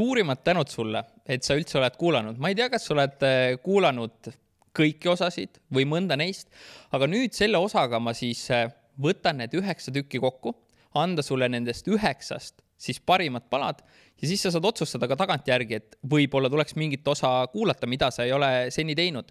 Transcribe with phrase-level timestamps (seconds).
[0.00, 3.58] suurimad tänud sulle, et sa üldse oled kuulanud, ma ei tea, kas sa oled äh,
[3.64, 4.32] kuulanud
[4.76, 6.48] kõiki osasid või mõnda neist,
[6.94, 8.70] aga nüüd selle osaga ma siis äh,
[9.00, 10.54] võtan need üheksa tükki kokku,
[10.96, 13.82] anda sulle nendest üheksast siis parimad palad
[14.20, 18.24] ja siis sa saad otsustada ka tagantjärgi, et võib-olla tuleks mingit osa kuulata, mida sa
[18.24, 19.28] ei ole seni teinud.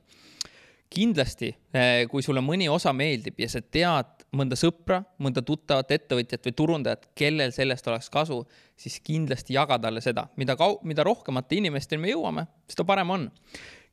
[0.89, 6.45] Kindlasti, eh, kui sulle mõni osa meeldib ja sa tead mõnda sõpra, mõnda tuttavat ettevõtjat
[6.49, 8.41] või turundajat, kellel sellest oleks kasu,
[8.77, 13.31] siis kindlasti jaga talle seda, mida kau-, mida rohkemate inimesteni me jõuame, seda parem on.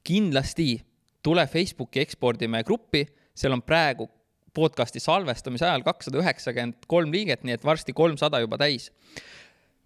[0.07, 0.81] kindlasti
[1.23, 3.03] tule Facebooki ekspordime gruppi,
[3.35, 4.07] seal on praegu
[4.55, 8.93] podcast'i salvestamise ajal kakssada üheksakümmend kolm liiget, nii et varsti kolmsada juba täis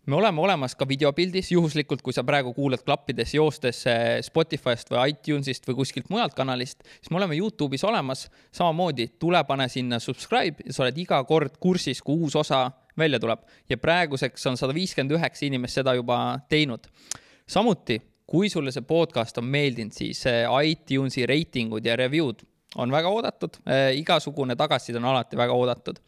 [0.07, 5.13] me oleme olemas ka videopildis, juhuslikult, kui sa praegu kuulad klappides joostes eh, Spotify'st või
[5.13, 8.29] iTunes'ist või kuskilt mujalt kanalist, siis me oleme Youtube'is olemas.
[8.53, 13.21] samamoodi tule, pane sinna subscribe ja sa oled iga kord kursis, kui uus osa välja
[13.21, 16.87] tuleb ja praeguseks on sada viiskümmend üheksa inimest seda juba teinud.
[17.47, 23.11] samuti, kui sulle see podcast on meeldinud, siis eh, iTunesi reitingud ja review'd on väga
[23.11, 25.99] oodatud, äh, igasugune tagasiside on alati väga oodatud.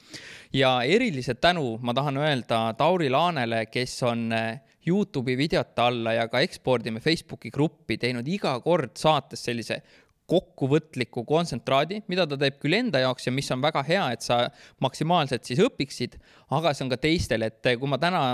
[0.52, 6.28] ja erilise tänu ma tahan öelda Tauri Laanele, kes on äh, Youtube'i videote alla ja
[6.28, 9.82] ka ekspordime Facebooki gruppi teinud iga kord saates sellise
[10.26, 14.46] kokkuvõtliku kontsentraadi, mida ta teeb küll enda jaoks ja mis on väga hea, et sa
[14.80, 16.16] maksimaalselt siis õpiksid,
[16.50, 18.24] aga see on ka teistel, et äh, kui ma täna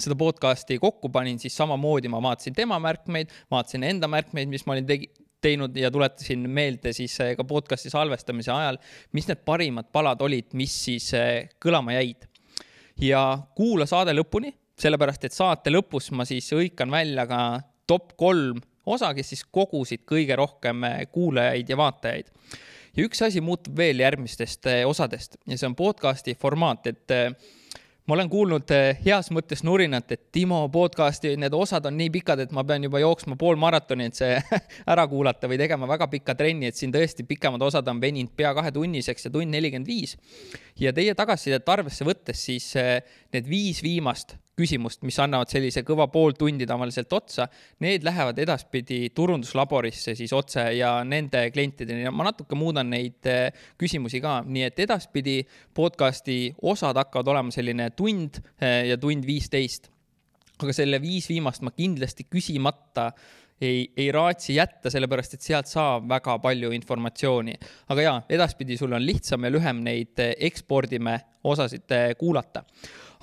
[0.00, 4.76] seda podcast'i kokku panin, siis samamoodi ma vaatasin tema märkmeid, vaatasin enda märkmeid, mis ma
[4.76, 5.10] olin tegi,
[5.40, 8.78] teinud ja tuletasin meelde siis eh, ka podcast'i salvestamise ajal,
[9.16, 12.26] mis need parimad palad olid, mis siis eh, kõlama jäid.
[13.00, 13.22] ja
[13.56, 17.40] kuula saade lõpuni, sellepärast et saate lõpus ma siis hõikan välja ka
[17.88, 22.28] top kolm osa, kes siis kogusid kõige rohkem eh, kuulajaid ja vaatajaid.
[22.96, 27.18] ja üks asi muutub veel järgmistest osadest ja see on podcast'i formaat, et
[28.10, 32.40] ma olen kuulnud eh, heas mõttes nurinat, et Timo podcast'i need osad on nii pikad,
[32.42, 34.32] et ma pean juba jooksma pool maratoni, et see
[34.92, 38.50] ära kuulata või tegema väga pika trenni, et siin tõesti pikemad osad on veninud pea
[38.56, 40.16] kahetunniseks ja tund nelikümmend viis.
[40.80, 42.96] ja teie tagasisidet arvesse võttes, siis eh,
[43.30, 47.46] need viis viimast küsimust, mis annavad sellise kõva pool tundi tavaliselt otsa,
[47.84, 53.48] need lähevad edaspidi turunduslaborisse siis otse ja nende klientideni ja ma natuke muudan neid eh,
[53.80, 55.40] küsimusi ka, nii et edaspidi
[55.76, 56.40] podcast'i
[56.72, 59.90] osad hakkavad olema selline tund eh, ja tund viisteist.
[60.60, 63.10] aga selle viis viimast ma kindlasti küsimata
[63.60, 67.54] ei, ei raatsi jätta, sellepärast et sealt saab väga palju informatsiooni.
[67.88, 72.64] aga jaa, edaspidi sul on lihtsam ja lühem neid eh, ekspordime osasid kuulata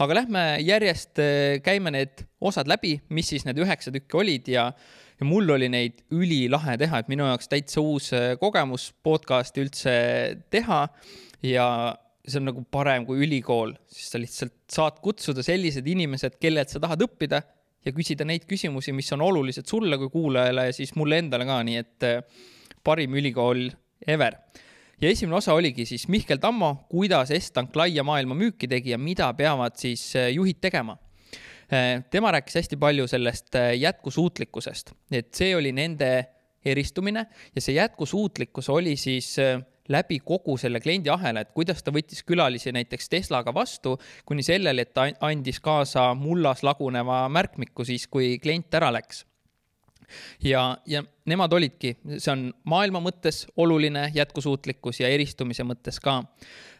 [0.04, 4.70] aga lähme järjest, äh, käime need osad läbi, mis siis need üheksa tükki olid ja,
[5.18, 9.96] ja mul oli neid ülilahe teha, et minu jaoks täitsa uus äh, kogemus podcast'i üldse
[10.54, 10.86] teha.
[11.46, 11.68] Ja
[12.28, 16.82] see on nagu parem kui ülikool, siis sa lihtsalt saad kutsuda sellised inimesed, kellelt sa
[16.84, 17.42] tahad õppida
[17.88, 21.62] ja küsida neid küsimusi, mis on olulised sulle kui kuulajale ja siis mulle endale ka,
[21.66, 22.48] nii et äh,
[22.86, 23.66] parim ülikool
[24.08, 24.38] ever
[25.02, 29.30] ja esimene osa oligi siis Mihkel Tammo, kuidas Estank laia maailma müüki tegi ja mida
[29.38, 30.98] peavad siis äh, juhid tegema.
[31.68, 36.12] Äh, tema rääkis hästi palju sellest äh, jätkusuutlikkusest, et see oli nende
[36.66, 39.36] eristumine ja see jätkusuutlikkus oli siis
[39.88, 43.96] läbi kogu selle kliendiahela, et kuidas ta võttis külalisi näiteks Teslaga vastu,
[44.28, 49.27] kuni sellele, et ta andis kaasa mullas laguneva märkmiku siis, kui klient ära läks
[50.44, 56.20] ja, ja nemad olidki, see on maailma mõttes oluline jätkusuutlikkus ja eristumise mõttes ka.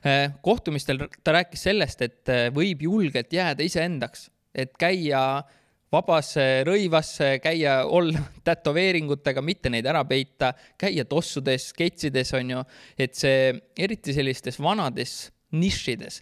[0.06, 5.44] Äh, kohtumistel ta rääkis sellest, et äh, võib julgelt jääda iseendaks, et käia
[5.92, 6.34] vabas
[6.68, 12.66] rõivas, käia, olla tätoveeringutega, mitte neid ära peita, käia tossudes, sketsides, on ju,
[13.00, 15.20] et see eriti sellistes vanades
[15.56, 16.22] nišides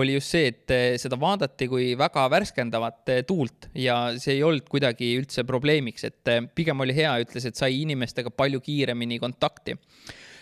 [0.00, 4.44] oli just see, et eh, seda vaadati kui väga värskendavat eh, tuult ja see ei
[4.46, 9.20] olnud kuidagi üldse probleemiks, et eh, pigem oli hea, ütles, et sai inimestega palju kiiremini
[9.22, 9.76] kontakti.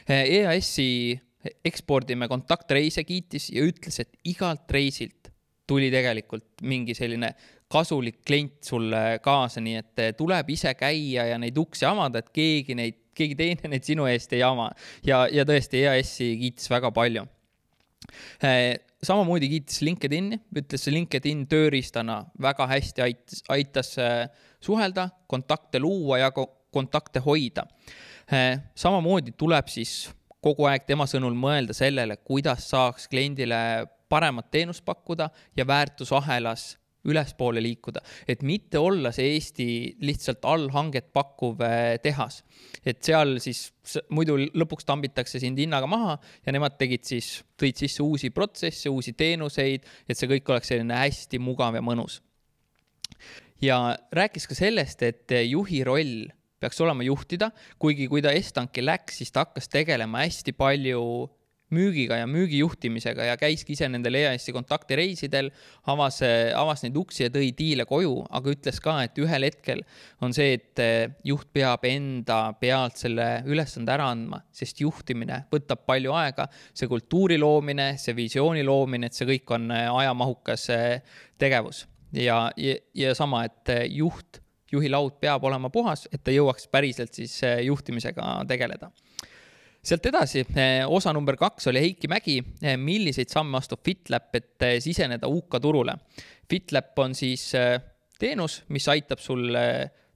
[0.04, 1.14] EAS-i
[1.64, 5.30] ekspordime kontaktreise kiitis ja ütles, et igalt reisilt
[5.68, 7.30] tuli tegelikult mingi selline
[7.72, 12.76] kasulik klient sulle kaasa, nii et tuleb ise käia ja neid uksi avada, et keegi
[12.76, 14.68] neid, keegi teine neid sinu eest ei ava.
[15.06, 17.24] ja, ja tõesti, EAS-i kiitis väga palju
[19.06, 24.26] samamoodi kiitis LinkedIn'i, ütles LinkedIn tööriistana väga hästi aitas, aitas äh,
[24.64, 27.66] suhelda, kontakte luua ja kontakte hoida.
[28.32, 30.08] Äh, samamoodi tuleb siis
[30.44, 33.58] kogu aeg tema sõnul mõelda sellele, kuidas saaks kliendile
[34.12, 36.74] paremat teenust pakkuda ja väärtusahelas
[37.08, 39.66] ülespoole liikuda, et mitte olla see Eesti
[40.04, 42.42] lihtsalt allhanget pakkuv äh, tehas.
[42.84, 43.70] et seal siis
[44.14, 49.12] muidu lõpuks tambitakse sind hinnaga maha ja nemad tegid siis, tõid sisse uusi protsesse, uusi
[49.12, 52.20] teenuseid, et see kõik oleks selline hästi mugav ja mõnus.
[53.62, 56.24] ja rääkis ka sellest, et juhi roll
[56.64, 61.28] peaks olema juhtida, kuigi kui ta Estanki läks, siis ta hakkas tegelema hästi palju
[61.74, 65.50] müügiga ja müügijuhtimisega ja käiski ise nendel EAS-i kontaktireisidel,
[65.90, 66.20] avas,
[66.56, 69.82] avas neid uksi ja tõi diile koju, aga ütles ka, et ühel hetkel
[70.24, 70.84] on see, et
[71.26, 76.48] juht peab enda pealt selle ülesande ära andma, sest juhtimine võtab palju aega.
[76.74, 80.70] see kultuuri loomine, see visiooni loomine, et see kõik on ajamahukas
[81.38, 84.44] tegevus ja, ja, ja sama, et juht
[84.74, 88.90] juhi laud peab olema puhas, et ta jõuaks päriselt siis eh, juhtimisega tegeleda
[89.84, 94.66] sealt edasi, eh, osa number kaks oli Heiki Mägi, eh, milliseid samme astub FitLab, et
[94.80, 95.96] siseneda UK turule.
[96.48, 97.50] FitLab on siis
[98.18, 99.48] teenus, mis aitab sul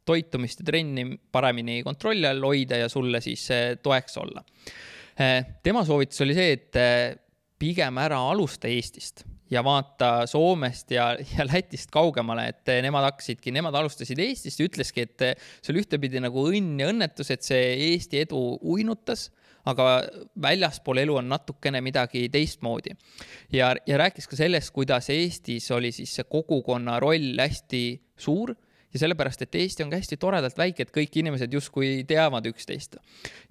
[0.08, 3.48] toitumist ja trenni paremini kontrolli all hoida ja sulle siis
[3.82, 4.44] toeks olla.
[5.62, 6.78] tema soovitus oli see, et
[7.58, 13.74] pigem ära alusta Eestist ja vaata Soomest ja, ja Lätist kaugemale, et nemad hakkasidki, nemad
[13.80, 15.26] alustasid Eestist ütleski, et
[15.60, 19.28] see oli ühtepidi nagu õnn ja õnnetus, et see Eesti edu uinutas,
[19.64, 20.02] aga
[20.42, 22.94] väljaspool elu on natukene midagi teistmoodi.
[23.52, 28.54] ja, ja rääkis ka sellest, kuidas Eestis oli siis see kogukonna roll hästi suur
[28.92, 32.96] ja sellepärast, et Eesti on ka hästi toredalt väike, et kõik inimesed justkui teavad üksteist.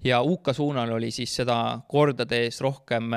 [0.04, 3.14] ja UK suunal oli siis seda kordades rohkem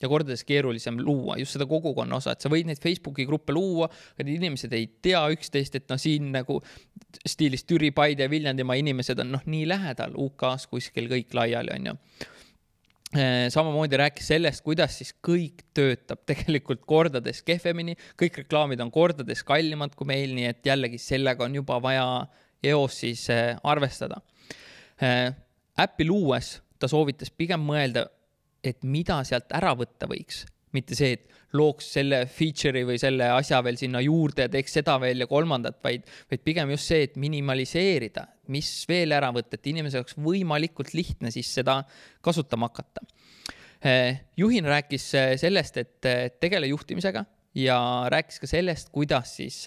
[0.00, 3.90] ja kordades keerulisem luua just seda kogukonna osa, et sa võid neid Facebooki gruppe luua,
[4.14, 6.60] aga need inimesed ei tea üksteist, et noh, siin nagu
[7.26, 11.90] stiilis Türi, Paide ja Viljandimaa inimesed on noh, nii lähedal UK-s kuskil kõik laiali, on
[11.90, 11.96] ju
[13.18, 19.44] äh, samamoodi rääkis sellest, kuidas siis kõik töötab tegelikult kordades kehvemini, kõik reklaamid on kordades
[19.46, 22.06] kallimad kui meil, nii et jällegi sellega on juba vaja
[22.64, 24.20] eos siis äh, arvestada.
[25.02, 25.32] Äh,
[25.80, 28.06] äppi luues ta soovitas pigem mõelda
[28.64, 30.44] et mida sealt ära võtta võiks,
[30.76, 34.94] mitte see, et looks selle feature'i või selle asja veel sinna juurde ja teeks seda
[35.02, 39.70] veel ja kolmandat, vaid, vaid pigem just see, et minimaliseerida, mis veel ära võtta, et
[39.72, 41.80] inimesel oleks võimalikult lihtne siis seda
[42.22, 43.02] kasutama hakata.
[43.80, 47.24] Eh, juhin rääkis eh, sellest, et eh, tegele juhtimisega
[47.54, 47.80] ja
[48.12, 49.64] rääkis ka sellest, kuidas siis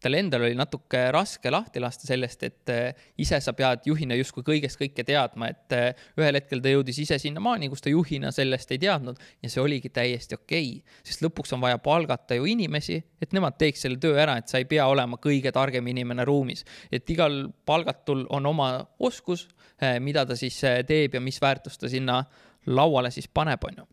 [0.00, 4.44] tal endal oli natuke raske lahti lasta sellest, et äh, ise sa pead juhina justkui
[4.46, 8.72] kõigest kõike teadma, et äh, ühel hetkel ta jõudis ise sinnamaani, kus ta juhina sellest
[8.74, 13.00] ei teadnud ja see oligi täiesti okei okay., sest lõpuks on vaja palgata ju inimesi,
[13.22, 16.64] et nemad teeks selle töö ära, et sa ei pea olema kõige targem inimene ruumis,
[16.92, 19.48] et igal palgatul on oma oskus,
[19.82, 22.22] äh, mida ta siis teeb ja mis väärtust ta sinna
[22.66, 23.92] lauale siis paneb, on ju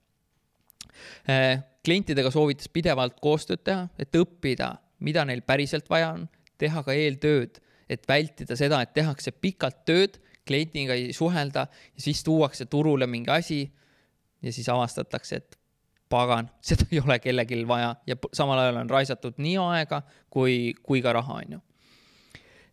[1.84, 6.28] klientidega soovitas pidevalt koostööd teha, et õppida mida neil päriselt vaja on,
[6.62, 7.60] teha ka eeltööd,
[7.92, 13.32] et vältida seda, et tehakse pikalt tööd, kliendiga ei suhelda ja siis tuuakse turule mingi
[13.32, 13.60] asi
[14.44, 15.60] ja siis avastatakse, et
[16.12, 21.04] pagan, seda ei ole kellelgi vaja ja samal ajal on raisatud nii aega kui, kui
[21.04, 21.64] ka raha, on ju.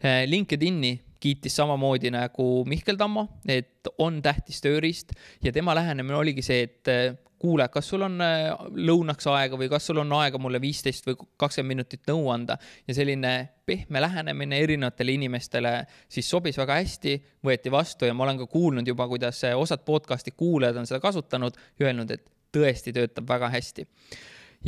[0.00, 5.12] Eh, LinkedIni kiitis samamoodi nagu Mihkel Tammo, et on tähtis tööriist
[5.44, 7.10] ja tema lähenemine oligi see, et eh,
[7.40, 8.50] kuule, kas sul on äh,
[8.88, 12.58] lõunaks aega või kas sul on aega mulle viisteist või kakskümmend minutit nõu anda
[12.88, 13.32] ja selline
[13.66, 15.72] pehme lähenemine erinevatele inimestele
[16.08, 17.14] siis sobis väga hästi,
[17.46, 21.00] võeti vastu ja ma olen ka kuulnud juba, kuidas äh, osad podcast'i kuulajad on seda
[21.00, 23.86] kasutanud ja öelnud, et tõesti töötab väga hästi.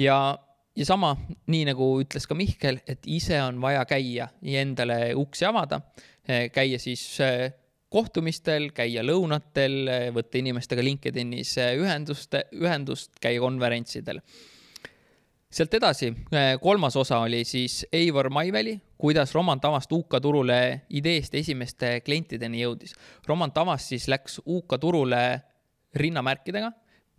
[0.00, 0.17] ja,
[0.76, 1.17] ja sama,
[1.52, 5.83] nii nagu ütles ka Mihkel, et ise on vaja käia ja endale uksi avada,
[6.25, 7.05] äh, käia siis
[7.93, 9.77] kohtumistel, käia lõunatel,
[10.17, 14.23] võtta inimestega LinkedInis ühendust, ühendust, käia konverentsidel.
[15.53, 16.09] sealt edasi,
[16.61, 22.95] kolmas osa oli siis Eivor Maiväli, kuidas Roman Tavast UK turule ideest esimeste klientideni jõudis.
[23.29, 25.41] Roman Tavast siis läks UK turule
[25.95, 26.73] rinnamärkidega,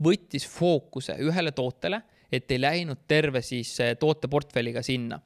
[0.04, 2.02] võttis fookuse ühele tootele,
[2.32, 5.22] et ei läinud terve siis tooteportfelliga sinna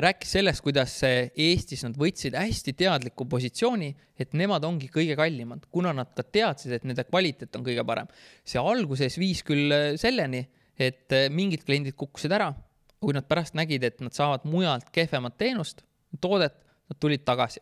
[0.00, 5.92] rääkis sellest, kuidas Eestis nad võtsid hästi teadliku positsiooni, et nemad ongi kõige kallimad, kuna
[5.96, 8.08] nad ka teadsid, et nende kvaliteet on kõige parem.
[8.44, 10.44] see alguses viis küll äh, selleni,
[10.78, 12.52] et äh, mingid kliendid kukkusid ära,
[13.00, 15.84] kui nad pärast nägid, et nad saavad mujalt kehvemat teenust,
[16.20, 16.56] toodet,
[16.88, 17.60] nad tulid tagasi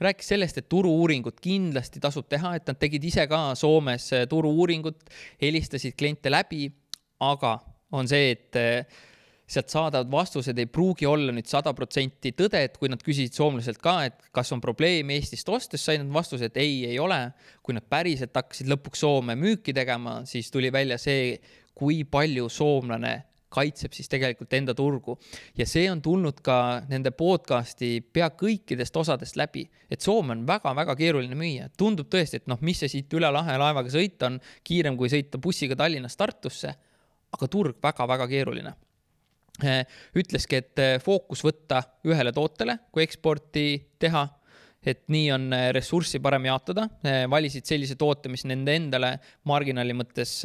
[0.00, 5.02] rääkis sellest, et turu-uuringut kindlasti tasub teha, et nad tegid ise ka Soomes turu-uuringut,
[5.42, 6.68] helistasid kliente läbi,
[7.24, 7.56] aga
[7.94, 8.58] on see, et
[9.46, 13.80] sealt saadavad vastused ei pruugi olla nüüd sada protsenti tõde, et kui nad küsisid soomlaselt
[13.82, 17.20] ka, et kas on probleem Eestist ostes, said nad vastuse, et ei, ei ole.
[17.62, 21.36] kui nad päriselt hakkasid lõpuks Soome müüki tegema, siis tuli välja see,
[21.76, 23.14] kui palju soomlane
[23.54, 25.18] kaitseb siis tegelikult enda turgu.
[25.56, 26.56] ja see on tulnud ka
[26.88, 32.48] nende podcast'i pea kõikidest osadest läbi, et Soome on väga-väga keeruline müüa, tundub tõesti, et
[32.48, 36.74] noh, mis see siit üle lahe laevaga sõita on, kiirem kui sõita bussiga Tallinnast Tartusse,
[37.34, 38.74] aga turg väga-väga keeruline
[40.18, 43.66] ütleski, et fookus võtta ühele tootele, kui eksporti
[44.02, 44.24] teha
[44.84, 46.88] et nii on ressurssi parem jaotada,
[47.32, 49.14] valisid sellise toote, mis nende endale
[49.48, 50.42] marginaali mõttes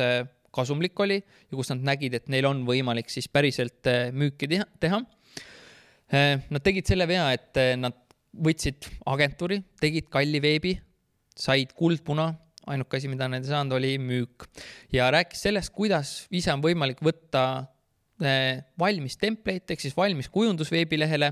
[0.55, 4.47] kasumlik oli ja kus nad nägid, et neil on võimalik siis päriselt müüki
[4.79, 5.01] teha.
[6.09, 7.97] Nad tegid selle vea, et nad
[8.31, 10.77] võtsid agentuuri, tegid kalli veebi,
[11.35, 12.31] said kuldpuna
[12.69, 14.45] ainuke asi, mida nad ei saanud, oli müük.
[14.93, 17.65] ja rääkis sellest, kuidas ise on võimalik võtta
[18.19, 21.31] valmis template ehk siis valmis kujundus veebilehele,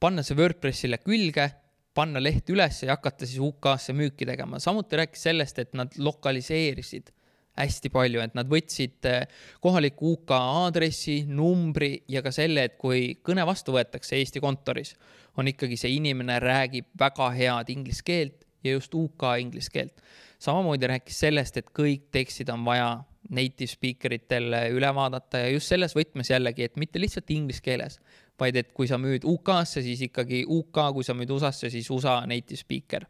[0.00, 1.48] panna see WordPressile külge,
[1.94, 4.58] panna leht üles ja hakata siis UK-sse müüki tegema.
[4.58, 7.12] samuti rääkis sellest, et nad lokaliseerisid
[7.54, 9.28] hästi palju, et nad võtsid eh,
[9.62, 14.96] kohaliku UK aadressi, numbri ja ka selle, et kui kõne vastu võetakse Eesti kontoris,
[15.38, 20.02] on ikkagi see inimene räägib väga head inglise keelt ja just UK inglise keelt
[20.44, 22.88] samamoodi rääkis sellest, et kõik tekstid on vaja
[23.34, 27.98] native speaker itel üle vaadata ja just selles võtmes jällegi, et mitte lihtsalt inglise keeles,
[28.40, 32.20] vaid et kui sa müüd UK-sse, siis ikkagi UK, kui sa müüd USA-sse, siis USA
[32.30, 33.06] native speaker.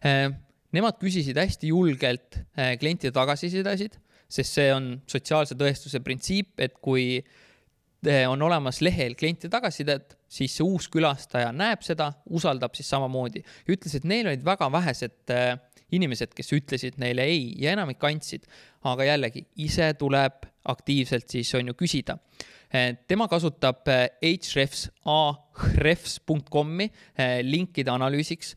[0.00, 0.30] Äh,
[0.72, 3.98] nemad küsisid hästi julgelt äh, klientide tagasisidesid,
[4.30, 10.54] sest see on sotsiaalse tõestuse printsiip, et kui äh, on olemas lehel klientide tagasisidet, siis
[10.56, 13.42] see uus külastaja näeb seda, usaldab siis samamoodi.
[13.68, 15.58] ütles, et neil olid väga vähesed äh,
[15.96, 18.46] inimesed, kes ütlesid neile ei ja enamik andsid.
[18.84, 22.16] aga jällegi, ise tuleb aktiivselt siis on ju küsida.
[22.72, 26.86] Äh, tema kasutab äh, Hrefs, ahrefs.com'i
[27.42, 28.54] linkide analüüsiks,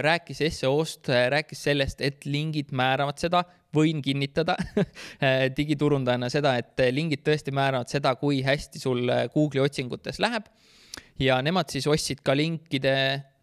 [0.00, 3.42] rääkis SEO-st, rääkis sellest, et lingid määravad seda,
[3.74, 4.56] võin kinnitada
[5.58, 9.04] digiturundajana seda, et lingid tõesti määravad seda, kui hästi sul
[9.34, 10.48] Google'i otsingutes läheb
[11.18, 12.94] ja nemad siis ostsid ka linkide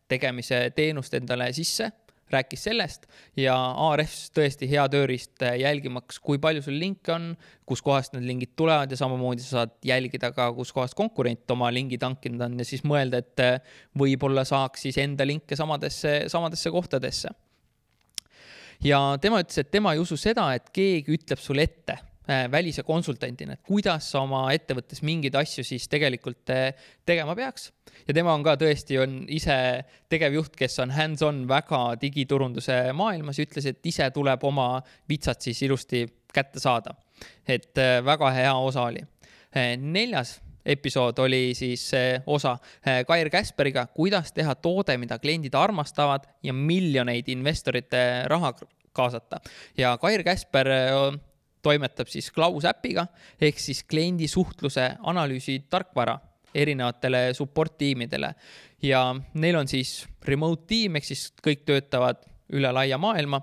[0.09, 1.89] tegemise teenust endale sisse,
[2.31, 3.05] rääkis sellest
[3.37, 3.55] ja
[3.87, 7.29] Ahrefs tõesti hea tööriist jälgimaks, kui palju sul linke on,
[7.69, 12.41] kuskohast need lingid tulevad ja samamoodi sa saad jälgida ka, kuskohast konkurent oma lingi tankinud
[12.47, 13.45] on ja siis mõelda, et
[13.97, 17.29] võib-olla saaks siis enda linke samadesse, samadesse kohtadesse.
[18.83, 21.99] ja tema ütles, et tema ei usu seda, et keegi ütleb sulle ette
[22.51, 27.71] välise konsultandina, et kuidas oma ettevõttes mingeid asju siis tegelikult äh, tegema peaks.
[28.07, 29.57] ja tema on ka tõesti, on ise
[30.09, 36.05] tegevjuht, kes on hands-on väga digiturunduse maailmas ütles, et ise tuleb oma vitsad siis ilusti
[36.33, 36.95] kätte saada.
[37.47, 39.05] et äh, väga hea osa oli.
[39.77, 41.91] neljas episood oli siis
[42.25, 42.57] osa
[43.07, 48.53] Kair Käsperiga, kuidas teha toode, mida kliendid armastavad ja miljoneid investorite raha
[48.93, 49.39] kaasata.
[49.77, 50.67] ja Kair Käsper
[51.65, 53.07] toimetab siis Klaus äpiga
[53.41, 56.19] ehk siis kliendi suhtluse analüüsi tarkvara
[56.55, 58.31] erinevatele support tiimidele
[58.85, 63.39] ja neil on siis remote tiim ehk siis kõik töötavad üle laia maailma.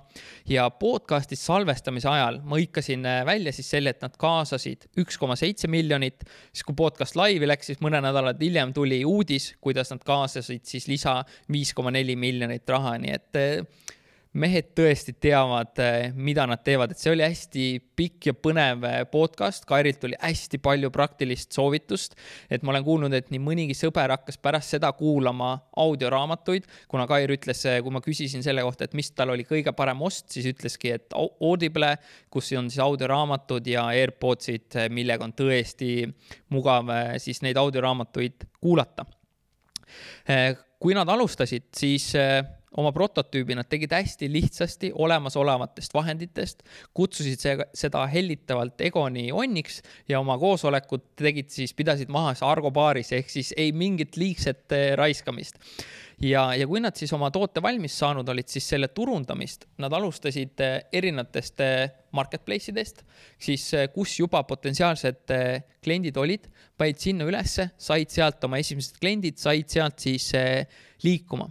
[0.49, 5.71] Ja podcast'i salvestamise ajal ma hõikasin välja siis selle, et nad kaasasid üks koma seitse
[5.71, 10.67] miljonit, siis kui podcast laivi läks, siis mõne nädalat hiljem tuli uudis, kuidas nad kaasasid
[10.69, 11.21] siis lisa
[11.53, 13.43] viis koma neli miljonit raha, nii et
[14.33, 17.65] mehed tõesti teavad, eh, mida nad teevad, et see oli hästi
[17.97, 22.17] pikk ja põnev eh, podcast, Kairilt tuli hästi palju praktilist soovitust.
[22.51, 27.35] et ma olen kuulnud, et nii mõnigi sõber hakkas pärast seda kuulama audioraamatuid, kuna Kair
[27.37, 30.49] ütles, eh, kui ma küsisin selle kohta, et mis tal oli kõige parem ost, siis
[30.49, 31.97] ütleski, et Audible,
[32.31, 36.07] kus on siis audioraamatud ja AirPodsid, millega on tõesti
[36.53, 36.89] mugav
[37.21, 39.05] siis neid audioraamatuid kuulata.
[40.83, 42.15] kui nad alustasid, siis
[42.81, 46.63] oma prototüübi nad tegid hästi lihtsasti olemasolevatest vahenditest,
[46.97, 53.13] kutsusid see, seda hellitavalt Egoni onniks ja oma koosolekut tegid siis, pidasid maha Argo baaris
[53.13, 55.59] ehk siis ei mingit liigset eh, raiskamist.
[56.23, 60.65] ja, ja kui nad siis oma toote valmis saanud olid, siis selle turundamist nad alustasid
[60.65, 63.05] eh, erinevatest eh, marketplace idest,
[63.41, 65.33] siis kus juba potentsiaalsed
[65.83, 66.45] kliendid olid,
[66.77, 70.29] panid sinna ülesse, said sealt oma esimesed kliendid, said sealt siis
[71.05, 71.49] liikuma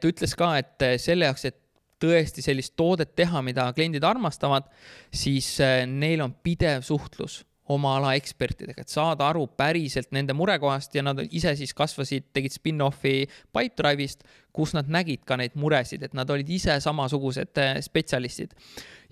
[0.00, 1.58] ta ütles ka, et eh, selle jaoks, et
[1.98, 4.68] tõesti sellist toodet teha, mida kliendid armastavad,
[5.10, 10.94] siis eh, neil on pidev suhtlus oma ala ekspertidega, et saada aru päriselt nende murekohast
[10.96, 14.24] ja nad ise siis kasvasid, tegid spin-off'i Pipedrive'ist,
[14.56, 18.56] kus nad nägid ka neid muresid, et nad olid ise samasugused spetsialistid.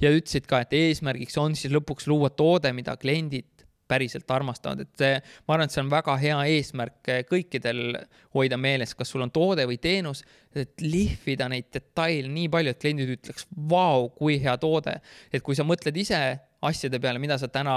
[0.01, 3.57] ja ütlesid ka, et eesmärgiks on siis lõpuks luua toode, mida kliendid
[3.89, 5.05] päriselt armastavad, et
[5.47, 8.01] ma arvan, et see on väga hea eesmärk eh, kõikidel
[8.35, 10.25] hoida meeles, kas sul on toode või teenus,
[10.63, 14.99] et lihvida neid detaile nii palju, et kliendid ütleks, vau, kui hea toode.
[15.33, 16.21] et kui sa mõtled ise
[16.67, 17.77] asjade peale, mida sa täna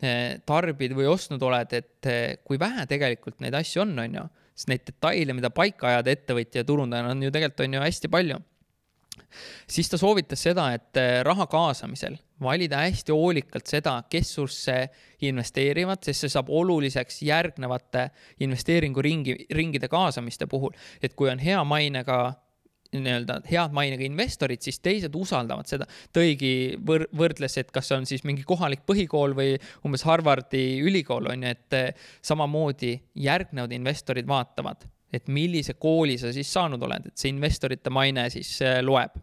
[0.00, 4.28] eh, tarbid või ostnud oled, et eh, kui vähe tegelikult neid asju on, on ju,
[4.54, 8.12] sest neid detaile, mida paika ajada ettevõtja ja turundajana on ju tegelikult on ju hästi
[8.12, 8.40] palju
[9.68, 14.76] siis ta soovitas seda, et äh, raha kaasamisel valida hästi hoolikalt seda, kes susse
[15.26, 18.08] investeerivad, sest see saab oluliseks järgnevate
[18.44, 20.76] investeeringuringi, ringide kaasamiste puhul.
[21.02, 22.20] et kui on hea mainega
[22.92, 25.86] nii-öelda head mainega investorid, siis teised usaldavad seda.
[26.16, 31.28] tõigi võr-, võrdles, et kas see on siis mingi kohalik põhikool või umbes Harvardi ülikool
[31.32, 32.94] on ju, et eh, samamoodi
[33.28, 38.58] järgnevad investorid vaatavad, et millise kooli sa siis saanud oled, et see investorite maine siis
[38.62, 39.16] eh, loeb.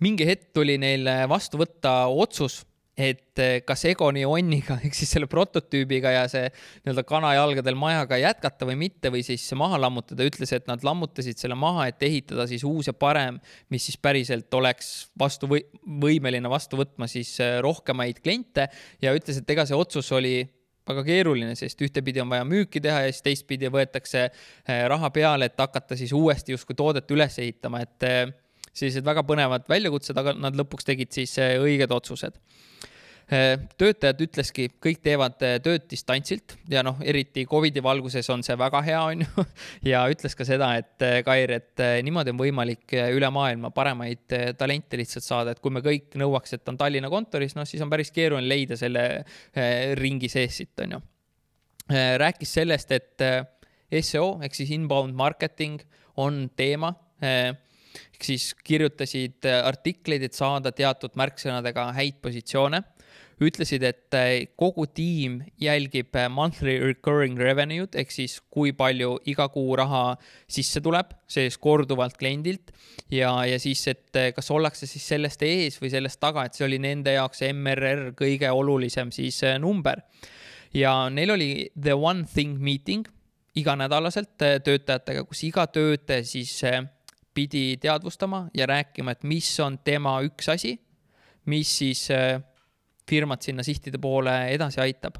[0.00, 2.64] mingi hetk tuli neil vastu võtta otsus
[2.96, 8.68] et eh, kas Egoni Onniga ehk siis selle prototüübiga ja see nii-öelda kanajalgadel majaga jätkata
[8.68, 12.64] või mitte või siis maha lammutada, ütles, et nad lammutasid selle maha, et ehitada siis
[12.66, 13.38] uus ja parem,
[13.72, 18.70] mis siis päriselt oleks vastu või võimeline vastu võtma siis rohkemaid kliente
[19.04, 20.38] ja ütles, et ega see otsus oli
[20.86, 25.50] väga keeruline, sest ühtepidi on vaja müüki teha ja siis teistpidi võetakse eh, raha peale,
[25.50, 28.08] et hakata siis uuesti justkui toodet üles ehitama, et
[28.76, 32.36] sellised väga põnevad väljakutsed, aga nad lõpuks tegid siis õiged otsused
[33.26, 38.82] töötajad ütleski, kõik teevad äh, tööd distantsilt ja noh, eriti Covidi valguses on see väga
[38.86, 39.44] hea, on ju.
[39.92, 45.00] ja ütles ka seda, et äh, Kair, et niimoodi on võimalik üle maailma paremaid talente
[45.00, 48.14] lihtsalt saada, et kui me kõik nõuaks, et on Tallinna kontoris, noh siis on päris
[48.14, 49.24] keeruline leida selle
[49.98, 51.04] ringi sees siit, on ju.
[52.22, 55.82] rääkis sellest, et seo ehk siis inbound marketing
[56.22, 56.92] on teema
[57.22, 62.82] ehk siis kirjutasid artikleid, et saada teatud märksõnadega häid positsioone
[63.36, 69.48] ütlesid, et äh, kogu tiim jälgib äh, monthly recurring revenue'd ehk siis kui palju iga
[69.52, 70.16] kuu raha
[70.48, 72.72] sisse tuleb, see siis korduvalt kliendilt
[73.12, 76.64] ja, ja siis, et äh, kas ollakse siis sellest ees või sellest taga, et see
[76.64, 80.00] oli nende jaoks MRR kõige olulisem siis number.
[80.72, 83.04] ja neil oli the one thing meeting
[83.56, 86.56] iganädalaselt töötajatega, kus iga töötaja siis
[87.36, 90.78] pidi teadvustama ja rääkima, et mis on tema üks asi,
[91.44, 92.08] mis siis
[93.08, 95.18] firmat sinna sihtide poole edasi aitab.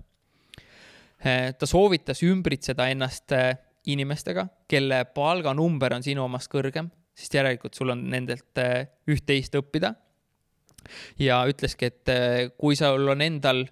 [1.25, 3.55] Eh, ta soovitas ümbritseda ennast eh,
[3.88, 9.94] inimestega, kelle palganumber on sinu omast kõrgem, sest järelikult sul on nendelt eh, üht-teist õppida.
[11.18, 13.64] ja ütleski, et kui sul on endal,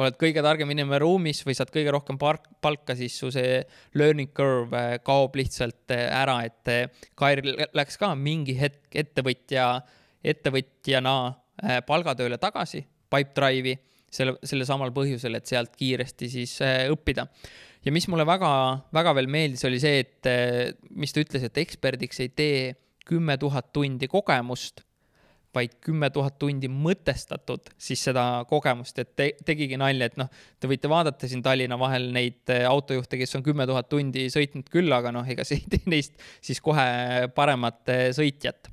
[0.00, 3.58] oled kõige targem inimene ruumis või saad kõige rohkem palka, siis su see
[3.98, 9.66] learning curve kaob lihtsalt ära, et Kairil läks ka mingi hetk ettevõtja,
[10.24, 11.16] ettevõtjana
[11.84, 13.76] palgatööle tagasi Pipedrive'i
[14.12, 17.26] selle, selle samal põhjusel, et sealt kiiresti siis äh, õppida.
[17.82, 18.52] ja mis mulle väga,
[18.94, 22.64] väga veel meeldis, oli see, et äh, mis ta ütles, et eksperdiks ei tee
[23.08, 24.84] kümme tuhat tundi kogemust,
[25.52, 30.70] vaid kümme tuhat tundi mõtestatud siis seda kogemust, et te, tegigi nalja, et noh, te
[30.70, 34.92] võite vaadata siin Tallinna vahel neid äh, autojuhte, kes on kümme tuhat tundi sõitnud küll,
[34.92, 38.70] aga noh, ega see ei tee neist siis kohe paremat sõitjat.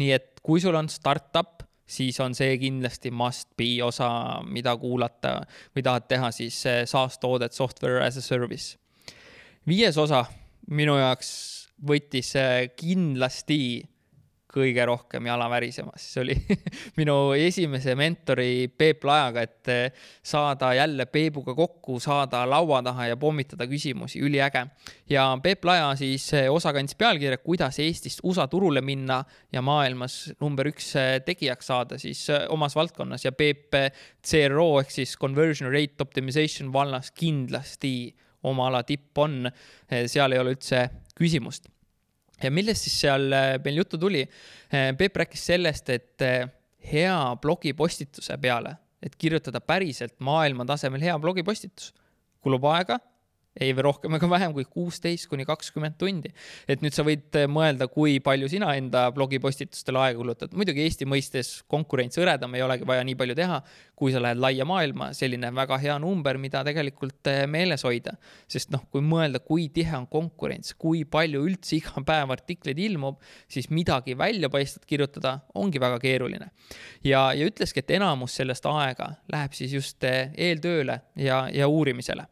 [0.00, 4.08] nii et kui sul on startup siis on see kindlasti must be osa,
[4.46, 5.40] mida kuulata
[5.74, 8.76] või tahad teha siis SaaS-toodet software as a service.
[9.68, 10.24] viies osa
[10.70, 11.30] minu jaoks
[11.88, 12.34] võttis
[12.76, 13.60] kindlasti
[14.58, 16.34] kõige rohkem jala värisemas, see oli
[16.98, 23.16] minu esimese mentori Peep Lajaga, et eh, saada jälle Peebuga kokku, saada laua taha ja
[23.20, 24.66] pommitada küsimusi, üliäge.
[25.10, 30.18] ja Peep Laja siis eh, osa kandis pealkirja, kuidas Eestist USA turule minna ja maailmas
[30.40, 33.24] number üks eh, tegijaks saada siis omas valdkonnas.
[33.24, 33.74] Ja Peep
[34.24, 38.14] CRO ehk siis conversion rate optimization vallas kindlasti
[38.48, 39.48] oma ala tipp on,
[40.06, 40.84] seal ei ole üldse
[41.18, 41.66] küsimust
[42.42, 44.24] ja millest siis seal äh, meil juttu tuli?
[44.72, 46.48] Äh, Peep rääkis sellest, et äh,
[46.92, 51.92] hea blogipostituse peale, et kirjutada päriselt maailma tasemel hea blogipostitus,
[52.42, 52.98] kulub aega
[53.60, 56.30] ei rohkem ega vähem kui kuusteist kuni kakskümmend tundi.
[56.68, 60.54] et nüüd sa võid äh, mõelda, kui palju sina enda blogipostitustele aega kulutad.
[60.56, 63.60] muidugi Eesti mõistes konkurents hõredam, ei olegi vaja nii palju teha.
[63.98, 68.14] kui sa lähed laia maailma, selline väga hea number, mida tegelikult äh, meeles hoida.
[68.48, 73.20] sest noh, kui mõelda, kui tihe on konkurents, kui palju üldse iga päev artikleid ilmub,
[73.50, 76.50] siis midagi väljapaistvat kirjutada ongi väga keeruline.
[77.04, 82.28] ja, ja ütleski, et enamus sellest aega läheb siis just äh, eeltööle ja, ja uurimisele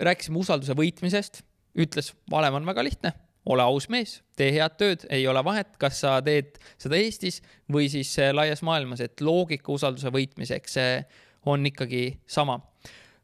[0.00, 1.42] rääkisime usalduse võitmisest,
[1.78, 3.12] ütles, valem on väga lihtne,
[3.50, 7.40] ole aus mees, tee head tööd, ei ole vahet, kas sa teed seda Eestis
[7.72, 12.60] või siis äh, laias maailmas, et loogika usalduse võitmiseks äh, on ikkagi sama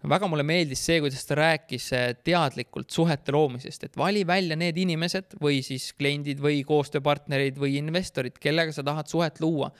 [0.04, 4.76] väga mulle meeldis see, kuidas ta rääkis eh, teadlikult suhete loomisest, et vali välja need
[4.78, 9.70] inimesed või siis kliendid või koostööpartnerid või investorid, kellega sa tahad suhet luua.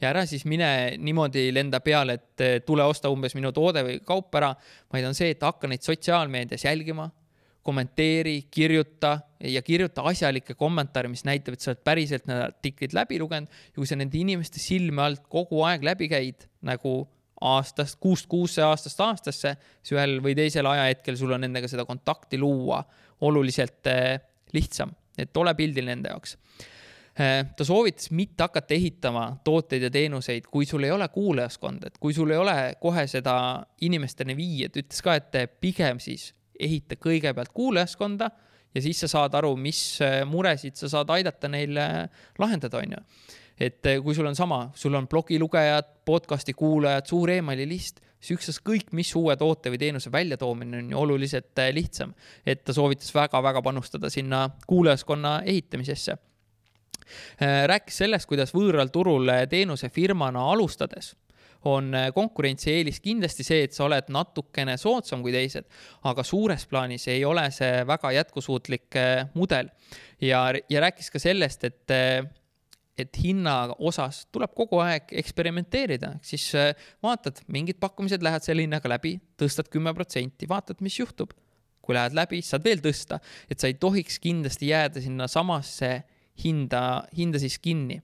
[0.00, 4.00] ja ära siis mine niimoodi lenda peale, et eh, tule osta umbes minu toode või
[4.04, 4.54] kaup ära,
[4.92, 7.10] vaid on see, et hakka neid sotsiaalmeedias jälgima
[7.66, 13.18] kommenteeri, kirjuta ja kirjuta asjalikke kommentaare, mis näitab, et sa oled päriselt need artiklid läbi
[13.18, 17.00] lugenud ja kui sa nende inimeste silme alt kogu aeg läbi käid nagu
[17.40, 22.38] aastast, kuust kuusse, aastast aastasse, siis ühel või teisel ajahetkel sul on nendega seda kontakti
[22.40, 22.80] luua
[23.26, 24.16] oluliselt eh,
[24.56, 26.36] lihtsam, et ole pildil nende jaoks
[27.18, 32.00] eh, ta soovitas mitte hakata ehitama tooteid ja teenuseid, kui sul ei ole kuulajaskonda, et
[32.00, 33.36] kui sul ei ole kohe seda
[33.84, 38.30] inimesteni viia, et ütles ka, et pigem siis ehita kõigepealt kuulajaskonda
[38.76, 41.76] ja siis sa saad aru, mis muresid sa saad aidata neil
[42.40, 43.04] lahendada, on ju.
[43.60, 48.36] Et äh, kui sul on sama, sul on blogilugejad, podcast'i kuulajad, suur emaili list, siis
[48.36, 52.14] ükstaskõik, mis uue toote või teenuse väljatoomine on ju oluliselt äh, lihtsam.
[52.46, 56.18] et ta soovitas väga-väga panustada sinna kuulajaskonna ehitamisesse
[57.70, 61.12] rääkis sellest, kuidas võõral turul teenusefirmana alustades
[61.66, 65.68] on konkurentsieelis kindlasti see, et sa oled natukene soodsam kui teised,
[66.06, 68.98] aga suures plaanis ei ole see väga jätkusuutlik
[69.34, 69.70] mudel.
[70.20, 71.94] ja, ja rääkis ka sellest, et
[72.98, 76.48] et hinna osas tuleb kogu aeg eksperimenteerida, siis
[77.04, 81.34] vaatad, mingid pakkumised lähevad selle hinnaga läbi, tõstad kümme protsenti, vaatad, mis juhtub.
[81.86, 85.90] kui lähed läbi, saad veel tõsta, et sa ei tohiks kindlasti jääda sinna samasse
[86.42, 86.80] hinda,
[87.14, 88.00] hinda siis kinni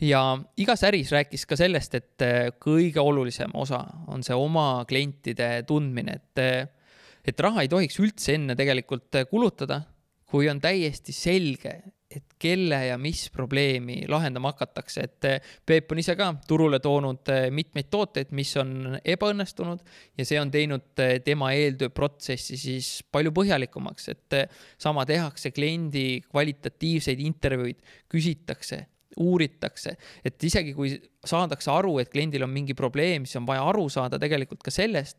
[0.00, 0.22] ja
[0.58, 6.18] igas äris rääkis ka sellest, et äh, kõige olulisem osa on see oma klientide tundmine,
[6.20, 9.82] et, äh, et raha ei tohiks üldse enne tegelikult äh, kulutada,
[10.28, 16.14] kui on täiesti selge, et kelle ja mis probleemi lahendama hakatakse, et Peep on ise
[16.16, 19.82] ka turule toonud mitmeid tooteid, mis on ebaõnnestunud
[20.16, 24.38] ja see on teinud tema eeltööprotsessi siis palju põhjalikumaks, et
[24.80, 28.86] sama tehakse kliendi kvalitatiivseid intervjuuid, küsitakse
[29.18, 30.92] uuritakse, et isegi kui
[31.26, 35.18] saadakse aru, et kliendil on mingi probleem, siis on vaja aru saada tegelikult ka sellest,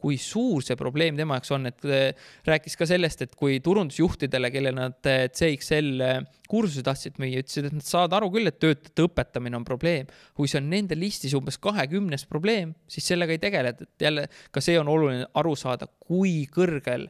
[0.00, 4.50] kui suur see probleem tema jaoks on, et äh, rääkis ka sellest, et kui turundusjuhtidele,
[4.54, 8.58] kellele nad äh, CXL äh, kursuse tahtsid müüa, ütlesid, et nad saavad aru küll, et
[8.62, 10.10] töötajate õpetamine on probleem.
[10.34, 14.64] kui see on nende listis umbes kahekümnes probleem, siis sellega ei tegeleta, et jälle ka
[14.64, 17.08] see on oluline aru saada, kui kõrgel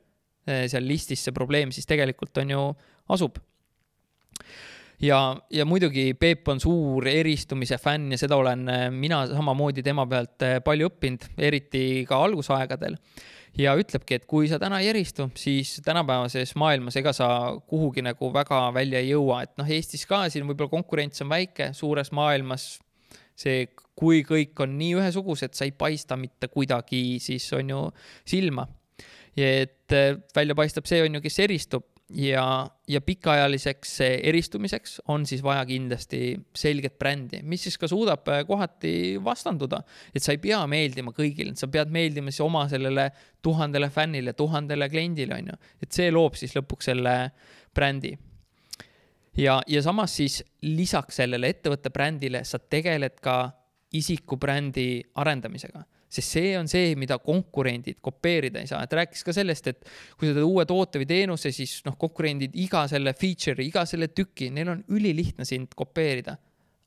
[0.51, 2.63] seal listis see probleem siis tegelikult on ju
[3.13, 3.37] asub
[5.03, 10.07] ja, ja muidugi Peep on suur eristumise fänn ja seda olen äh, mina samamoodi tema
[10.11, 12.99] pealt äh, palju õppinud, eriti ka algusaegadel.
[13.59, 17.29] ja ütlebki, et kui sa täna ei eristu, siis tänapäevases maailmas ega sa
[17.67, 21.73] kuhugi nagu väga välja ei jõua, et noh, Eestis ka siin võib-olla konkurents on väike,
[21.75, 22.77] suures maailmas
[23.41, 23.67] see,
[23.99, 27.81] kui kõik on nii ühesugused, sa ei paista mitte kuidagi, siis on ju
[28.29, 28.69] silma.
[29.37, 35.43] et äh, välja paistab see on ju, kes eristub ja, ja pikaajaliseks eristumiseks on siis
[35.43, 38.93] vaja kindlasti selget brändi, mis siis ka suudab äh, kohati
[39.25, 39.83] vastanduda.
[40.15, 43.11] et sa ei pea meeldima kõigile, sa pead meeldima siis oma sellele
[43.43, 45.61] tuhandele fännile, tuhandele kliendile, on ju.
[45.83, 47.15] et see loob siis lõpuks selle
[47.75, 48.17] brändi.
[49.37, 53.43] ja, ja samas siis lisaks sellele ettevõtte brändile sa tegeled ka
[53.93, 59.71] isikubrändi arendamisega sest see on see, mida konkurendid kopeerida ei saa, et rääkis ka sellest,
[59.71, 63.87] et kui sa teed uue toote või teenuse, siis noh, konkurendid iga selle feature'i, iga
[63.87, 66.37] selle tüki, neil on ülilihtne sind kopeerida.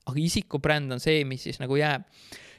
[0.03, 2.03] aga isikubränd on see, mis siis nagu jääb.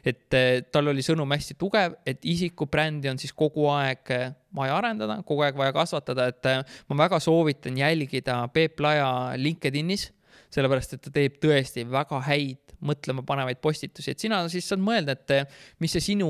[0.05, 4.77] et eh, tal oli sõnum hästi tugev, et isikubrändi on siis kogu aeg eh, vaja
[4.77, 10.11] arendada, kogu aeg vaja kasvatada, et eh, ma väga soovitan jälgida Peep Laja LinkedInis
[10.55, 15.31] sellepärast et ta teeb tõesti väga häid mõtlemapanevaid postitusi, et sina siis saad mõelda, et
[15.37, 15.47] eh,
[15.81, 16.29] mis see sinu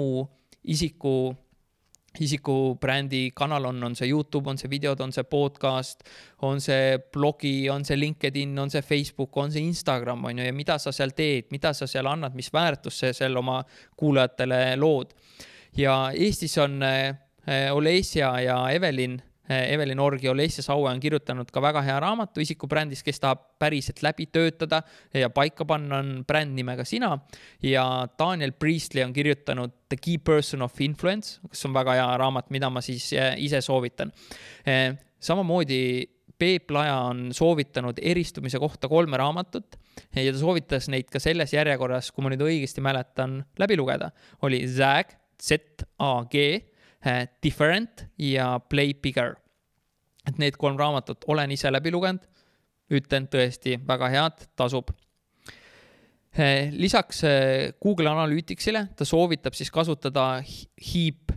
[0.64, 1.34] isiku
[2.20, 6.04] isikubrändi kanal on, on see Youtube, on see videod, on see podcast,
[6.46, 10.54] on see blogi, on see LinkedIn, on see Facebook, on see Instagram, on ju, ja
[10.54, 13.60] mida sa seal teed, mida sa seal annad, mis väärtust sa seal oma
[13.98, 15.14] kuulajatele lood.
[15.76, 17.16] ja Eestis on äh,
[17.74, 22.40] Olesia ja Evelin Eh, Evelin Org ja Olesja Saue on kirjutanud ka väga hea raamatu
[22.40, 24.80] isikubrändis, kes tahab päriselt läbi töötada
[25.12, 27.18] ja paika panna, on bränd nimega sina.
[27.62, 27.84] ja
[28.18, 32.70] Daniel Priestley on kirjutanud The Key Person of Influence, kes on väga hea raamat, mida
[32.72, 34.12] ma siis eh, ise soovitan.
[34.64, 39.76] Eh, samamoodi Peep Laja on soovitanud eristumise kohta kolme raamatut
[40.16, 44.10] ja ta soovitas neid ka selles järjekorras, kui ma nüüd õigesti mäletan, läbi lugeda.
[44.42, 46.73] oli Zag, Z-A-G
[47.42, 49.34] Different ja Play Bigger.
[50.24, 52.22] et need kolm raamatut olen ise läbi lugenud,
[52.96, 54.88] ütlen tõesti väga head, tasub.
[56.32, 61.34] Eh, lisaks eh, Google Analyticsile ta soovitab siis kasutada Heap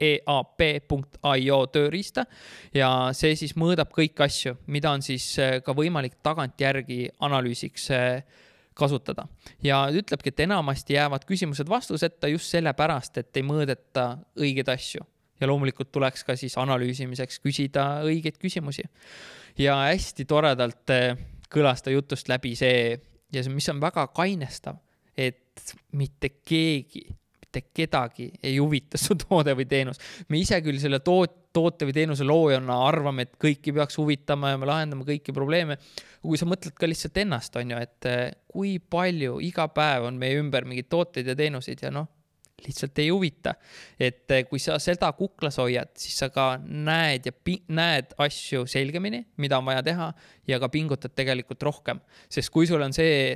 [0.00, 2.24] heap.io tööriista
[2.74, 5.26] ja see siis mõõdab kõiki asju, mida on siis
[5.64, 7.90] ka võimalik tagantjärgi analüüsiks
[8.74, 9.26] kasutada.
[9.62, 15.06] ja ütlebki, et enamasti jäävad küsimused vastuseta just sellepärast, et ei mõõdeta õigeid asju.
[15.40, 18.84] ja loomulikult tuleks ka siis analüüsimiseks küsida õigeid küsimusi.
[19.58, 21.16] ja hästi toredalt eh,
[21.52, 23.00] kõlas ta jutust läbi see
[23.32, 24.78] ja see, mis on väga kainestav,
[25.16, 27.06] et mitte keegi
[27.52, 30.00] mitte kedagi ei huvita su toode või teenus.
[30.28, 34.60] me ise küll selle toot-, toote või teenuse loojana arvame, et kõiki peaks huvitama ja
[34.60, 35.78] me lahendame kõiki probleeme.
[36.22, 40.18] kui sa mõtled ka lihtsalt ennast, on ju, et eh, kui palju iga päev on
[40.18, 42.08] meie ümber mingeid tooteid ja teenuseid ja noh,
[42.66, 43.54] lihtsalt ei huvita.
[43.98, 47.32] et eh, kui sa seda kuklas hoiad, siis sa ka näed ja
[47.68, 50.12] näed asju selgemini, mida on vaja teha
[50.48, 53.34] ja ka pingutad tegelikult rohkem, sest kui sul on see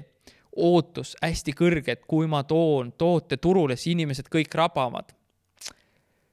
[0.56, 5.12] ootus hästi kõrge, et kui ma toon toote turule, siis inimesed kõik rabavad.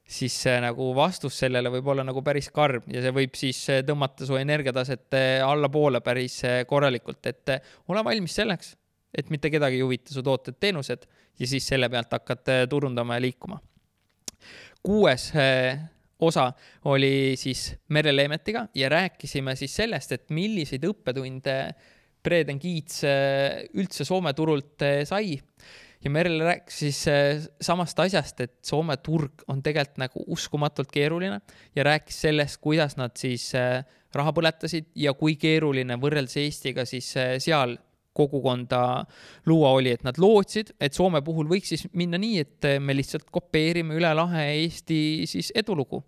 [0.03, 4.27] Siis nagu vastus sellele võib olla nagu päris karm ja see võib siis eh, tõmmata
[4.27, 7.55] su energiataset eh, allapoole päris eh, korralikult, et
[7.87, 8.73] ole valmis selleks,
[9.15, 11.07] et mitte kedagi ei huvita su tooted-teenused
[11.39, 13.59] ja siis selle pealt hakkad turundama ja liikuma.
[14.83, 15.31] kuues
[16.19, 16.51] osa
[16.85, 21.57] oli siis Merle Leemetiga ja rääkisime siis sellest, et milliseid õppetunde
[22.23, 23.01] Breden Kiits
[23.73, 25.39] üldse Soome turult sai.
[26.03, 31.39] Ja Merle rääkis siis äh, samast asjast, et Soome turg on tegelikult nagu uskumatult keeruline
[31.75, 33.51] ja rääkis sellest, kuidas nad siis
[34.13, 37.13] raha põletasid ja kui keeruline võrreldes Eestiga siis
[37.43, 37.77] seal
[38.13, 39.05] kogukonda
[39.49, 43.25] luua oli, et nad lootsid, et Soome puhul võiks siis minna nii, et me lihtsalt
[43.33, 46.03] kopeerime üle lahe Eesti siis edulugu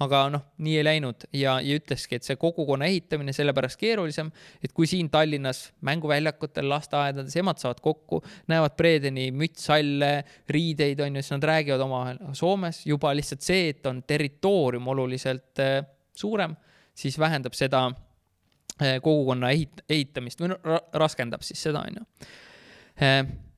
[0.00, 4.30] aga noh, nii ei läinud ja, ja ütleski, et see kogukonna ehitamine sellepärast keerulisem,
[4.64, 10.12] et kui siin Tallinnas mänguväljakutel, lasteaedades emad saavad kokku, näevad Bredeni mütshalle,
[10.48, 12.22] riideid on ju, siis nad räägivad omavahel.
[12.36, 15.82] Soomes juba lihtsalt see, et on territoorium oluliselt äh,
[16.16, 16.56] suurem,
[16.96, 22.08] siis vähendab seda äh, kogukonna ehit-, ehitamist või no raskendab siis seda, on ju.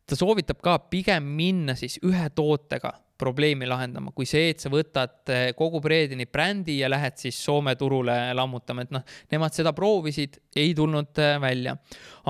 [0.07, 5.31] Ta soovitab ka pigem minna siis ühe tootega probleemi lahendama, kui see, et sa võtad
[5.31, 10.41] eh, kogu Bredini brändi ja lähed siis Soome turule lammutama, et noh, nemad seda proovisid,
[10.59, 11.77] ei tulnud eh, välja.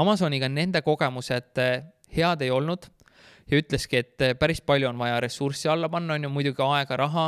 [0.02, 1.78] Amazoniga nende kogemused eh,
[2.12, 2.90] head ei olnud
[3.48, 7.24] ja ütleski, et päris palju on vaja ressurssi alla panna, on ju, muidugi aega, raha,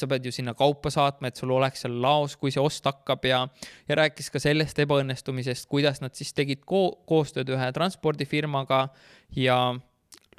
[0.00, 3.26] sa pead ju sinna kaupa saatma, et sul oleks seal laos, kui see ost hakkab
[3.28, 3.42] ja,
[3.90, 8.86] ja rääkis ka sellest ebaõnnestumisest, kuidas nad siis tegid ko koostööd ühe transpordifirmaga
[9.36, 9.58] ja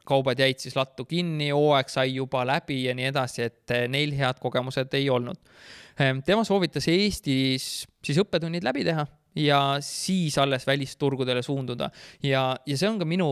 [0.08, 4.14] kaubad jäid siis lattu kinni, hooaeg sai juba läbi ja nii edasi, et eh, neil
[4.18, 5.40] head kogemused ei olnud.
[6.00, 7.70] Ehm, tema soovitas Eestis
[8.06, 9.06] siis õppetunnid läbi teha
[9.40, 11.90] ja siis alles välisturgudele suunduda
[12.24, 13.30] ja, ja see on ka minu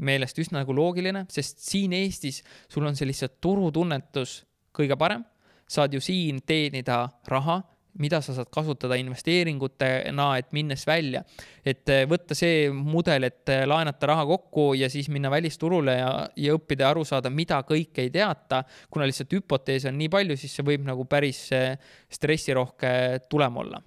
[0.00, 4.40] meelest üsna nagu loogiline, sest siin Eestis sul on see lihtsalt turutunnetus
[4.76, 5.24] kõige parem,
[5.70, 7.60] saad ju siin teenida raha
[7.98, 11.24] mida sa saad kasutada investeeringutena, et minnes välja.
[11.64, 16.12] et eh, võtta see mudel, et eh, laenata raha kokku ja siis minna välisturule ja,
[16.36, 20.38] ja õppida ja aru saada, mida kõike ei teata, kuna lihtsalt hüpoteese on nii palju,
[20.40, 21.74] siis see võib nagu päris eh,
[22.08, 22.92] stressirohke
[23.28, 23.82] tulem olla.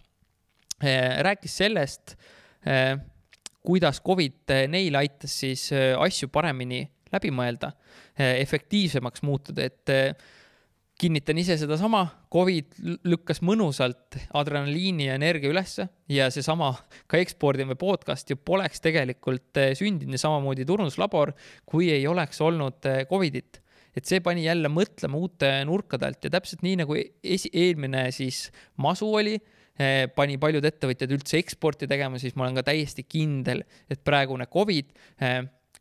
[1.24, 2.16] rääkis sellest,
[3.64, 6.82] kuidas Covid neile aitas siis asju paremini
[7.14, 7.70] läbi mõelda,
[8.18, 9.94] efektiivsemaks muutuda, et
[11.04, 16.70] kinnitan ise sedasama, Covid lükkas mõnusalt adrenaliini ja energia ülesse ja seesama
[17.12, 21.34] ka ekspordime podcast ju poleks tegelikult eh, sündinud ja samamoodi turunduslabor,
[21.68, 23.60] kui ei oleks olnud eh, Covidit.
[23.94, 28.48] et see pani jälle mõtlema uute nurkade alt ja täpselt nii nagu esi, eelmine siis
[28.78, 33.66] masu oli eh, pani paljud ettevõtjad üldse eksporti tegema, siis ma olen ka täiesti kindel,
[33.92, 34.96] et praegune Covid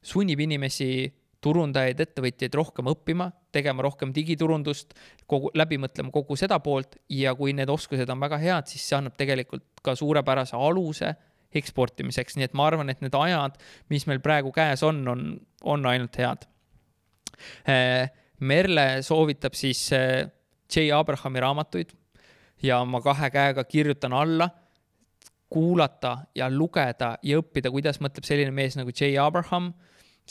[0.02, 1.06] sunnib inimesi
[1.42, 4.94] turundajaid, ettevõtjaid rohkem õppima, tegema rohkem digiturundust,
[5.30, 8.98] kogu, läbi mõtlema kogu seda poolt ja kui need oskused on väga head, siis see
[8.98, 11.12] annab tegelikult ka suurepärase aluse
[11.52, 13.58] eksportimiseks, nii et ma arvan, et need ajad,
[13.92, 15.26] mis meil praegu käes on, on,
[15.68, 16.46] on ainult head.
[17.68, 18.06] Äh,
[18.40, 20.30] Merle soovitab siis äh,
[20.72, 20.88] J.
[20.96, 21.92] Abrahami raamatuid
[22.62, 24.48] ja ma kahe käega kirjutan alla
[25.52, 29.12] kuulata ja lugeda ja õppida, kuidas mõtleb selline mees nagu J.
[29.20, 29.72] Abraham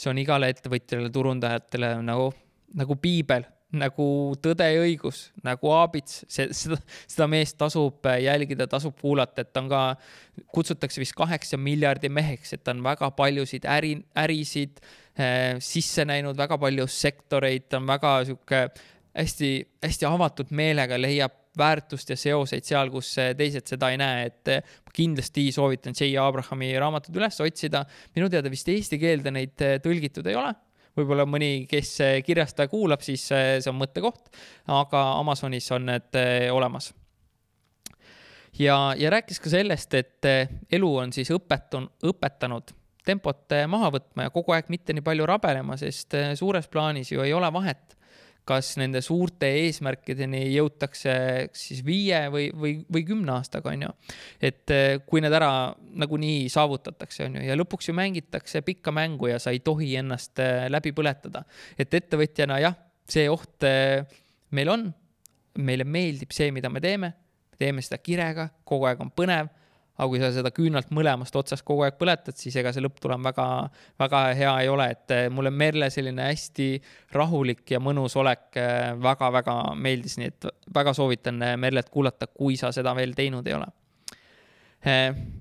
[0.02, 2.30] see on igale ettevõtjale, turundajatele nagu,
[2.78, 4.06] nagu piibel, nagu
[4.44, 6.76] tõde ja õigus, nagu aabits, see, seda,
[7.08, 9.82] seda meest tasub jälgida, tasub kuulata, et ta on ka,
[10.52, 16.36] kutsutakse vist kaheksa miljardi meheks, et ta on väga paljusid äri, ärisid äh, sisse näinud,
[16.38, 18.66] väga palju sektoreid, ta on väga sihuke
[19.16, 24.52] hästi, hästi avatud meelega, leiab väärtust ja seoseid seal, kus teised seda ei näe, et
[24.56, 26.14] ma kindlasti soovitan J.
[26.22, 27.84] Abrahami raamatud üles otsida.
[28.16, 30.54] minu teada vist eesti keelde neid tõlgitud ei ole
[30.96, 31.94] võib-olla mõni, kes
[32.26, 34.28] kirjasta kuulab, siis see on mõttekoht,
[34.72, 36.18] aga Amazonis on need
[36.52, 36.92] olemas.
[38.58, 40.28] ja, ja rääkis ka sellest, et
[40.72, 45.76] elu on siis õpetun-, õpetanud tempot maha võtma ja kogu aeg mitte nii palju rabelema,
[45.76, 47.96] sest suures plaanis ju ei ole vahet
[48.48, 51.12] kas nende suurte eesmärkideni jõutakse
[51.54, 53.92] siis viie või, või, või kümne aastaga, on ju.
[54.42, 55.50] et eh, kui need ära
[56.02, 60.42] nagunii saavutatakse, on ju, ja lõpuks ju mängitakse pikka mängu ja sa ei tohi ennast
[60.42, 61.44] eh, läbi põletada.
[61.78, 62.76] et ettevõtjana jah,
[63.08, 64.02] see oht eh,
[64.50, 64.88] meil on,
[65.62, 67.12] meile meeldib see, mida me teeme,
[67.60, 69.52] teeme seda kirega, kogu aeg on põnev
[69.98, 73.46] aga kui sa seda küünalt mõlemast otsast kogu aeg põletad, siis ega see lõpptulem väga,
[74.00, 76.68] väga hea ei ole, et eh, mulle Merle selline hästi
[77.12, 78.56] rahulik ja mõnus olek
[79.02, 83.48] väga-väga eh, meeldis, nii et väga soovitan eh, Merlet kuulata, kui sa seda veel teinud
[83.48, 83.68] ei ole.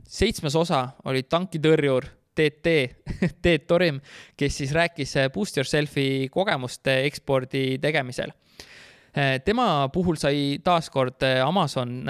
[0.06, 2.06] seitsmes osa oli tankitõrjur
[2.38, 2.74] TT,
[3.44, 3.98] Teet Torim,
[4.38, 8.32] kes siis rääkis Boost Yourselfi kogemuste ekspordi tegemisel.
[9.46, 12.06] tema puhul sai taaskord Amazon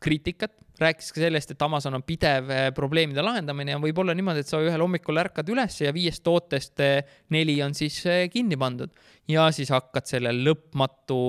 [0.00, 4.42] kriitikat rääkis ka sellest, et Amazon on pidev eh, probleemide lahendamine ja võib olla niimoodi,
[4.44, 6.98] et sa ühel hommikul ärkad üles ja viiest tootest eh,
[7.34, 8.92] neli on siis eh, kinni pandud
[9.30, 11.20] ja siis hakkad selle lõpmatu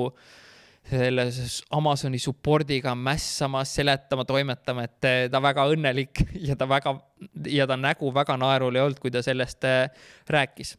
[0.87, 1.25] selle
[1.75, 6.93] Amazoni support'iga mässama, seletama, toimetama, et ta väga õnnelik ja ta väga
[7.51, 9.67] ja ta nägu väga naerul ei olnud, kui ta sellest
[10.31, 10.77] rääkis.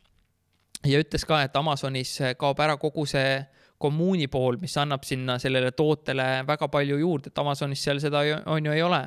[0.89, 3.37] ja ütles ka, et Amazonis kaob ära kogu see
[3.79, 8.67] kommuuni pool, mis annab sinna sellele tootele väga palju juurde, et Amazonis seal seda on
[8.67, 9.03] ju ei ole.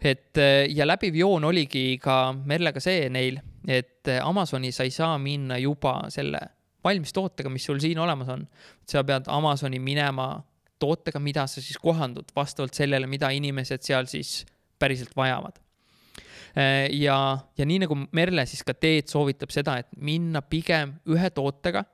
[0.00, 0.38] et
[0.72, 5.98] ja läbiv joon oligi ka Merlega see neil, et Amazoni sa ei saa minna juba
[6.08, 6.40] selle
[6.84, 8.46] valmis tootega, mis sul siin olemas on.
[8.86, 10.42] sa pead Amazoni minema
[10.78, 14.46] tootega, mida sa siis kohandud vastavalt sellele, mida inimesed seal siis
[14.78, 15.58] päriselt vajavad
[16.90, 21.84] ja, ja nii nagu Merle siis ka teed soovitab seda, et minna pigem ühe tootega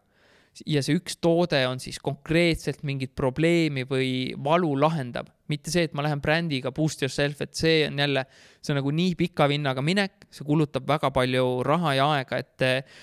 [0.64, 4.08] ja see üks toode on siis konkreetselt mingit probleemi või
[4.42, 8.24] valu lahendab, mitte see, et ma lähen brändiga boost yourself, et see on jälle,
[8.62, 12.66] see on nagu nii pika vinnaga minek, see kulutab väga palju raha ja aega, et
[12.66, 12.98] eh,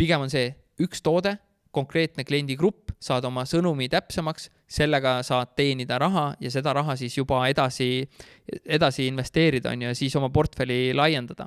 [0.00, 0.48] pigem on see
[0.80, 1.36] üks toode,
[1.70, 7.44] konkreetne kliendigrupp, saad oma sõnumi täpsemaks, sellega saad teenida raha ja seda raha siis juba
[7.50, 8.02] edasi,
[8.64, 11.46] edasi investeerida, on ju, ja siis oma portfelli laiendada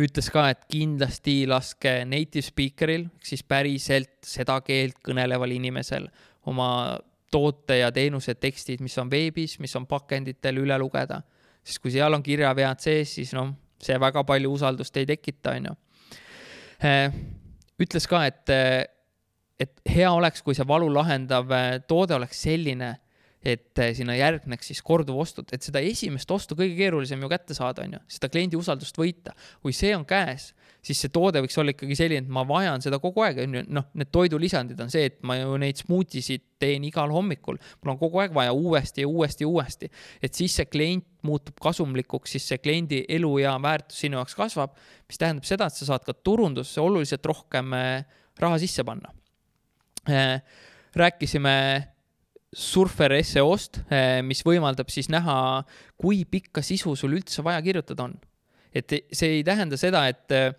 [0.00, 6.08] ütles ka, et kindlasti laske native speaker'il, siis päriselt seda keelt kõneleval inimesel
[6.50, 6.98] oma
[7.30, 11.22] toote ja teenuse tekstid, mis on veebis, mis on pakenditel üle lugeda.
[11.64, 15.68] sest kui seal on kirjavead sees, siis noh, see väga palju usaldust ei tekita, on
[15.68, 15.74] ju.
[16.84, 17.12] Äh,
[17.80, 18.50] ütles ka, et,
[19.60, 22.94] et hea oleks, kui see valu lahendav äh, toode oleks selline
[23.40, 27.86] et eh, sinna järgneks siis korduvostud, et seda esimest ostu kõige keerulisem ju kätte saada,
[27.86, 29.32] on ju, seda kliendi usaldust võita.
[29.62, 30.50] kui see on käes,
[30.84, 33.62] siis see toode võiks olla ikkagi selline, et ma vajan seda kogu aeg, on ju,
[33.72, 37.56] noh, need toidulisandid on see, et ma ju neid smuutisid teen igal hommikul.
[37.80, 41.56] mul on kogu aeg vaja uuesti ja uuesti ja uuesti, et siis see klient muutub
[41.60, 44.76] kasumlikuks, siis see kliendi elu ja väärtus sinu jaoks kasvab,
[45.08, 48.04] mis tähendab seda, et sa saad ka turundusse oluliselt rohkem eh,
[48.40, 49.12] raha sisse panna.
[50.08, 50.36] Eh,
[50.96, 51.56] rääkisime
[52.50, 55.62] Surfer SEO-st, eh, mis võimaldab siis näha,
[56.00, 58.18] kui pikka sisu sul üldse vaja kirjutada on.
[58.74, 60.52] et see ei tähenda seda, et eh,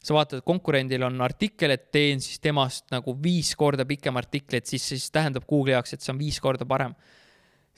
[0.00, 4.66] sa vaatad, konkurendil on artikkel, et teen siis temast nagu viis korda pikem artikli, et
[4.66, 6.94] siis, siis tähendab Google'i jaoks, et see on viis korda parem.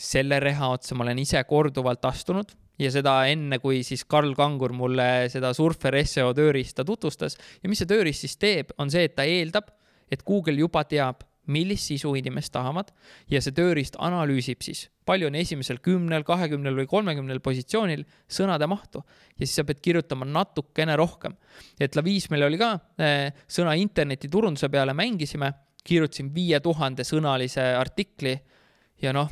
[0.02, 4.72] selle reha otsa ma olen ise korduvalt astunud ja seda enne, kui siis Karl Kangur
[4.74, 7.36] mulle seda Surfer SEO tööriista tutvustas.
[7.62, 9.70] ja mis see tööriist siis teeb, on see, et ta eeldab,
[10.10, 12.92] et Google juba teab millist sisu inimesed tahavad.
[13.30, 19.02] Ja see tööriist analüüsib siis, palju on esimesel kümnel, kahekümnel või kolmekümnel positsioonil sõnade mahtu.
[19.36, 21.34] Ja siis sa pead kirjutama natukene rohkem.
[21.80, 25.52] et Laviis meil oli ka eh, sõna internetiturunduse peale mängisime,
[25.84, 28.36] kirjutasin viie tuhande sõnalise artikli.
[29.02, 29.30] Ja noh,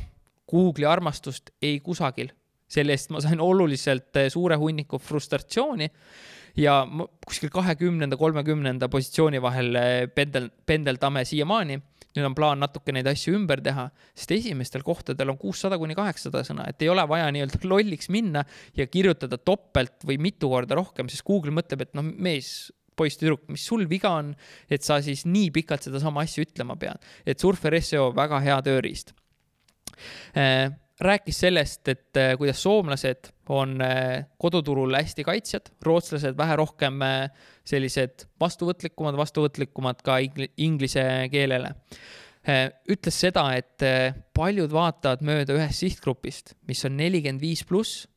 [0.51, 2.31] Google'i armastust ei kusagil.
[2.71, 5.89] selle eest ma sain oluliselt eh, suure hunniku frustratsiooni.
[6.55, 6.85] Ja
[7.25, 11.79] kuskil kahekümnenda, kolmekümnenda positsiooni vahel eh, pendel, pendeldame siiamaani
[12.15, 16.43] nüüd on plaan natuke neid asju ümber teha, sest esimestel kohtadel on kuussada kuni kaheksasada
[16.47, 18.43] sõna, et ei ole vaja nii-öelda lolliks minna
[18.77, 23.47] ja kirjutada topelt või mitu korda rohkem, sest Google mõtleb, et noh, mees, poiss, tüdruk,
[23.51, 24.33] mis sul viga on,
[24.71, 27.01] et sa siis nii pikalt sedasama asja ütlema pead.
[27.25, 29.15] et Surfer seo väga hea tööriist
[30.35, 30.67] äh,
[31.01, 37.01] rääkis sellest, et äh, kuidas soomlased on äh, koduturul hästi kaitsjad, rootslased vähe rohkem
[37.67, 40.19] sellised vastuvõtlikumad, vastuvõtlikumad ka
[40.57, 41.75] inglise keelele.
[42.89, 43.83] ütles seda, et
[44.33, 48.07] paljud vaatavad mööda ühest sihtgrupist, mis on nelikümmend viis pluss,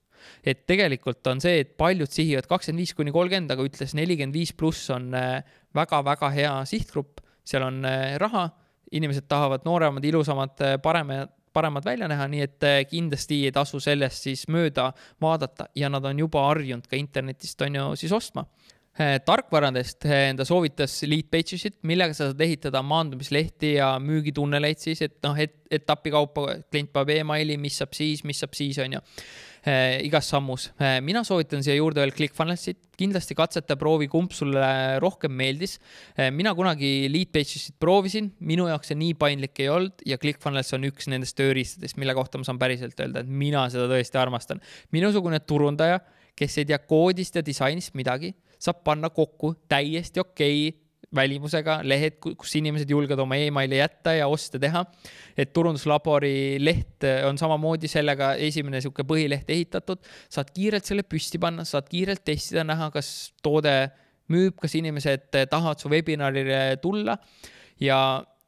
[0.41, 4.55] et tegelikult on see, et paljud sihivad kakskümmend viis kuni kolmkümmend, aga ütles nelikümmend viis
[4.57, 5.11] pluss on
[5.77, 7.85] väga-väga hea sihtgrupp, seal on
[8.23, 8.49] raha,
[8.97, 14.45] inimesed tahavad nooremad, ilusamad, paremad paremad välja näha, nii et kindlasti ei tasu sellest siis
[14.53, 14.91] mööda
[15.23, 18.45] vaadata ja nad on juba harjunud ka internetist on ju siis ostma.
[18.95, 25.03] Eh, tarkvaradest eh, ta soovitas lead pages'it, millega sa saad ehitada maandumislehti ja müügitunneleid siis,
[25.03, 28.95] et noh, et etapi kaupa klient paneb emaili, mis saab siis, mis saab siis, on
[28.95, 29.03] ju
[29.65, 30.69] igas sammus.
[31.03, 35.79] mina soovitan siia juurde veel ClickFunnelsit, kindlasti katseta, proovi, kumb sulle rohkem meeldis.
[36.33, 40.89] mina kunagi lead pages'it proovisin, minu jaoks see nii paindlik ei olnud ja ClickFunnels on
[40.91, 44.61] üks nendest tööriistadest, mille kohta ma saan päriselt öelda, et mina seda tõesti armastan.
[44.93, 46.01] minusugune turundaja,
[46.37, 48.35] kes ei tea koodist ja disainist midagi
[48.65, 50.84] saab panna kokku täiesti okei okay
[51.17, 54.85] välimusega lehed, kus inimesed julgevad oma emaili jätta ja oste teha.
[55.37, 59.99] et turunduslabori leht on samamoodi sellega esimene niisugune põhileht ehitatud,
[60.31, 63.75] saad kiirelt selle püsti panna, saad kiirelt testida, näha, kas toode
[64.31, 67.19] müüb, kas inimesed tahavad su webinarile tulla
[67.81, 67.99] ja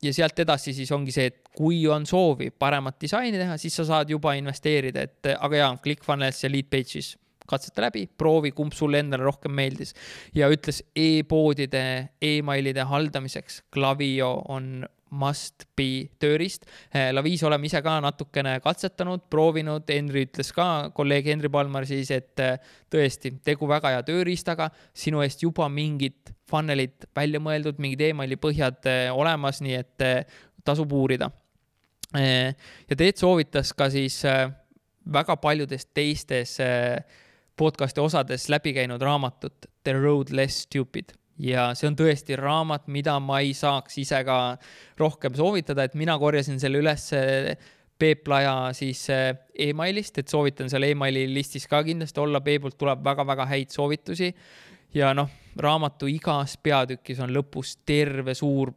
[0.02, 3.86] ja sealt edasi siis ongi see, et kui on soovi paremat disaini teha, siis sa
[3.88, 7.14] saad juba investeerida, et aga jaa, ClickFunnels ja Leadpages
[7.48, 9.94] katseta läbi, proovi, kumb sulle endale rohkem meeldis.
[10.34, 16.66] ja ütles e-poodide emailide haldamiseks Klaviyo on must be tööriist.
[16.90, 22.10] Eh, Laviis oleme ise ka natukene katsetanud, proovinud, Henri ütles ka, kolleeg Henri Palmar siis,
[22.10, 22.58] et eh,
[22.92, 28.90] tõesti, tegu väga hea tööriistaga, sinu eest juba mingid funnel'id välja mõeldud, mingid emaili põhjad
[28.90, 30.06] eh, olemas, nii et
[30.66, 31.30] tasub uurida.
[32.16, 34.24] ja Teet soovitas ka siis
[35.12, 36.98] väga paljudes teistes äh,
[37.56, 43.16] podcast'i osades läbi käinud raamatut The Road Less Stupid ja see on tõesti raamat, mida
[43.20, 44.56] ma ei saaks ise ka
[45.00, 47.10] rohkem soovitada, et mina korjasin selle üles
[47.96, 49.30] Peep Laja siis eh,
[49.68, 54.34] emailist, et soovitan seal emaili listis ka kindlasti olla, Peebult tuleb väga-väga häid soovitusi.
[54.94, 58.72] ja noh, raamatu igas peatükis on lõpus terve suur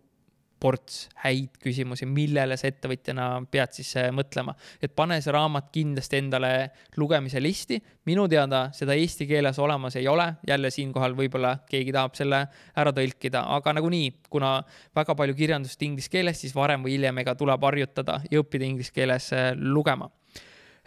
[0.59, 4.55] ports häid küsimusi, millele sa ettevõtjana pead siis äh, mõtlema.
[4.81, 6.51] et pane see raamat kindlasti endale
[6.97, 7.79] lugemise listi.
[8.05, 12.41] minu teada seda eesti keeles olemas ei ole, jälle siinkohal võib-olla keegi tahab selle
[12.75, 14.57] ära tõlkida, aga nagunii, kuna
[14.95, 18.93] väga palju kirjandust inglise keeles, siis varem või hiljem ega tuleb harjutada ja õppida inglise
[18.93, 20.09] keeles äh, lugema.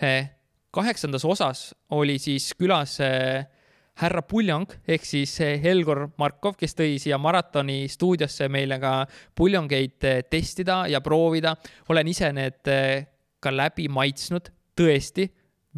[0.03, 0.31] Äh,
[0.73, 2.99] kaheksandas osas oli siis külas
[4.01, 8.95] härra Puljong ehk siis eh, Helgor Markov, kes tõi siia maratoni stuudiosse meile ka
[9.37, 11.55] puljongeid eh, testida ja proovida.
[11.89, 13.07] olen ise need eh,
[13.41, 15.29] ka läbi maitsnud, tõesti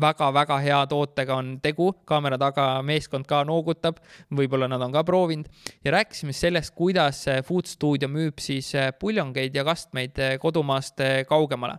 [0.01, 4.01] väga-väga hea tootega on tegu, kaamera taga meeskond ka noogutab,
[4.35, 5.47] võib-olla nad on ka proovinud.
[5.85, 10.99] Ja rääkisime sellest, kuidas Food Studio müüb siis puljongeid ja kastmeid kodumaast
[11.31, 11.79] kaugemale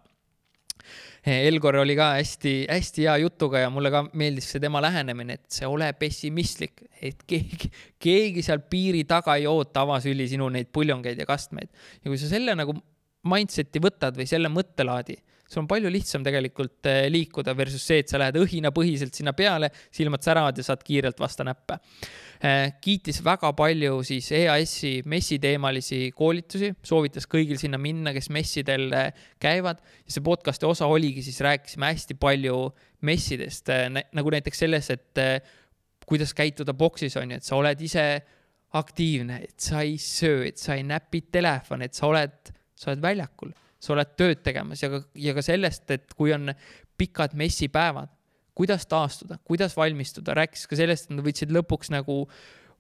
[1.26, 5.66] Elgor oli ka hästi-hästi hea jutuga ja mulle ka meeldis see tema lähenemine, et see
[5.66, 7.72] ole pessimistlik, et keegi,
[8.02, 11.72] keegi seal piiri taga ei oota avasüli sinu neid puljongeid ja kastmeid.
[12.04, 12.76] ja kui sa selle nagu
[13.26, 15.18] mindset'i võtad või selle mõttelaadi,
[15.50, 19.72] sul on palju lihtsam tegelikult eh, liikuda versus see, et sa lähed õhinapõhiselt sinna peale,
[19.94, 21.80] silmad säravad ja saad kiirelt vastu näppe
[22.84, 29.80] kiitis väga palju siis EAS-i messiteemalisi koolitusi, soovitas kõigil sinna minna, kes messidel äh, käivad.
[30.06, 32.58] ja see podcast'i osa oligi siis, rääkisime hästi palju
[33.08, 35.24] messidest, äh, nagu näiteks selles, et
[36.06, 38.06] kuidas käituda boksis, on ju, et sa oled ise
[38.76, 43.04] aktiivne, et sa ei söö, et sa ei näpi telefoni, et sa oled, sa oled
[43.04, 46.52] väljakul, sa oled tööd tegemas ja ka, ja ka sellest, et kui on
[46.98, 48.12] pikad messipäevad,
[48.56, 52.24] kuidas taastuda, kuidas valmistuda, rääkis ka sellest, et nad võtsid lõpuks nagu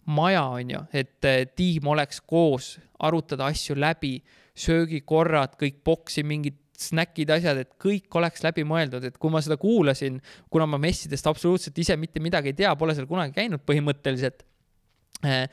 [0.05, 4.19] maja, on ju, et tiim oleks koos, arutada asju läbi,
[4.55, 9.57] söögikorrad, kõik boksi mingid snäkid, asjad, et kõik oleks läbi mõeldud, et kui ma seda
[9.59, 10.19] kuulasin,
[10.51, 14.43] kuna ma messidest absoluutselt ise mitte midagi ei tea, pole seal kunagi käinud põhimõtteliselt,
[15.23, 15.45] eh,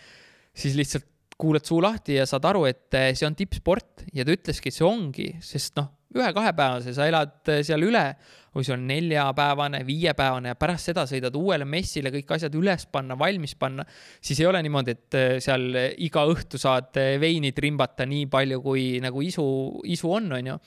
[0.55, 1.07] siis lihtsalt
[1.39, 4.79] kuulad suu lahti ja saad aru, et eh, see on tippsport ja ta ütleski, et
[4.79, 8.05] see ongi, sest noh, ühe-kahepäevase sa elad eh, seal üle
[8.53, 13.17] või see on neljapäevane, viiepäevane ja pärast seda sõidad uuele messile kõik asjad üles panna,
[13.19, 13.87] valmis panna,
[14.21, 18.87] siis ei ole niimoodi, et äh, seal iga õhtu saad veini trimbata nii palju, kui
[19.05, 19.47] nagu isu,
[19.89, 20.59] isu on, on ju.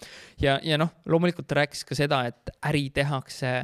[0.45, 3.57] ja, ja noh, loomulikult ta rääkis ka seda, et äri tehakse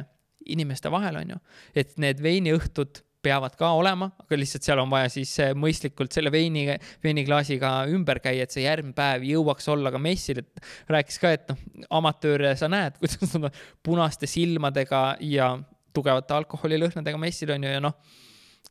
[0.52, 1.42] inimeste vahel, on ju,
[1.78, 6.32] et need veiniõhtud peavad ka olema, aga lihtsalt seal on vaja siis eh, mõistlikult selle
[6.34, 6.66] veini,
[7.04, 11.52] veiniklaasiga ümber käia, et see järgmine päev jõuaks olla ka messil, et rääkis ka, et
[11.52, 11.62] noh,
[12.02, 15.54] amatööre sa näed, kuidas nad on punaste silmadega ja
[15.94, 17.98] tugevate alkoholilõhnadega messil on ju ja noh,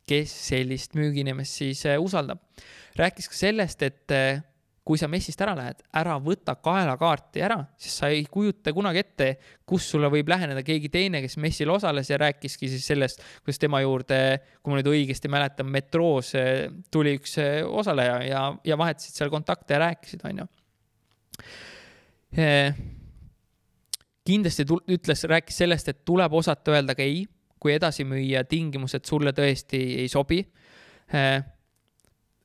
[0.09, 2.43] kes sellist müügiinimest siis eh, usaldab.
[2.99, 4.43] rääkis ka sellest, et eh,
[4.91, 9.27] kui sa messist ära lähed, ära võta kaelakaarti ära, sest sa ei kujuta kunagi ette,
[9.63, 13.79] kus sulle võib läheneda keegi teine, kes messil osales ja rääkiski siis sellest, kuidas tema
[13.85, 14.19] juurde,
[14.59, 19.31] kui ma nüüd õigesti mäletan, metroos eh, tuli üks eh, osaleja ja, ja vahetasid seal
[19.31, 20.49] kontakte ja rääkisid, onju.
[22.35, 22.83] Eh,
[24.27, 27.23] kindlasti ütles, rääkis sellest, et tuleb osata öelda ka ei,
[27.63, 30.43] kui edasimüüja tingimused sulle tõesti ei sobi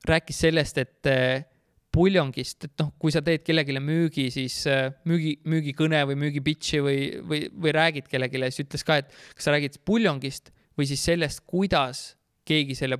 [0.06, 1.10] rääkis sellest, et
[1.96, 6.82] puljongist, et noh, kui sa teed kellelegi müügi, siis äh, müügi, müügikõne või müügi pitch'i
[6.84, 11.04] või, või, või räägid kellelegi, siis ütles ka, et kas sa räägid puljongist või siis
[11.08, 12.10] sellest, kuidas
[12.46, 12.98] keegi selle,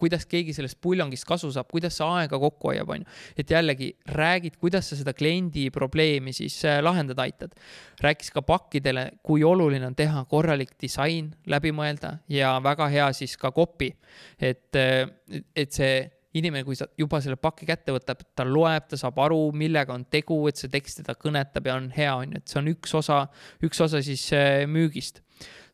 [0.00, 3.18] kuidas keegi sellest puljongist kasu saab, kuidas sa aega kokku hoiab, on ju.
[3.38, 7.54] et jällegi räägid, kuidas sa seda kliendi probleemi siis äh, lahendada aitad.
[8.02, 13.36] rääkis ka pakkidele, kui oluline on teha korralik disain, läbi mõelda ja väga hea siis
[13.36, 13.92] ka copy.
[14.40, 15.06] et, äh,
[15.54, 16.08] et see
[16.38, 20.04] inimene, kui sa juba selle paki kätte võtab, ta loeb, ta saab aru, millega on
[20.12, 22.94] tegu, et see tekst teda kõnetab ja on hea, on ju, et see on üks
[23.00, 23.24] osa,
[23.66, 25.22] üks osa siis äh, müügist.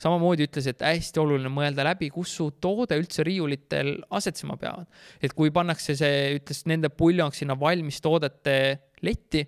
[0.01, 4.87] samamoodi ütles, et hästi oluline mõelda läbi, kus su toode üldse riiulitel asetsema peavad.
[5.21, 8.57] et kui pannakse see, ütles nende puljong sinna valmis toodete
[9.03, 9.45] letti,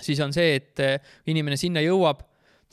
[0.00, 0.98] siis on see, et äh,
[1.32, 2.26] inimene sinna jõuab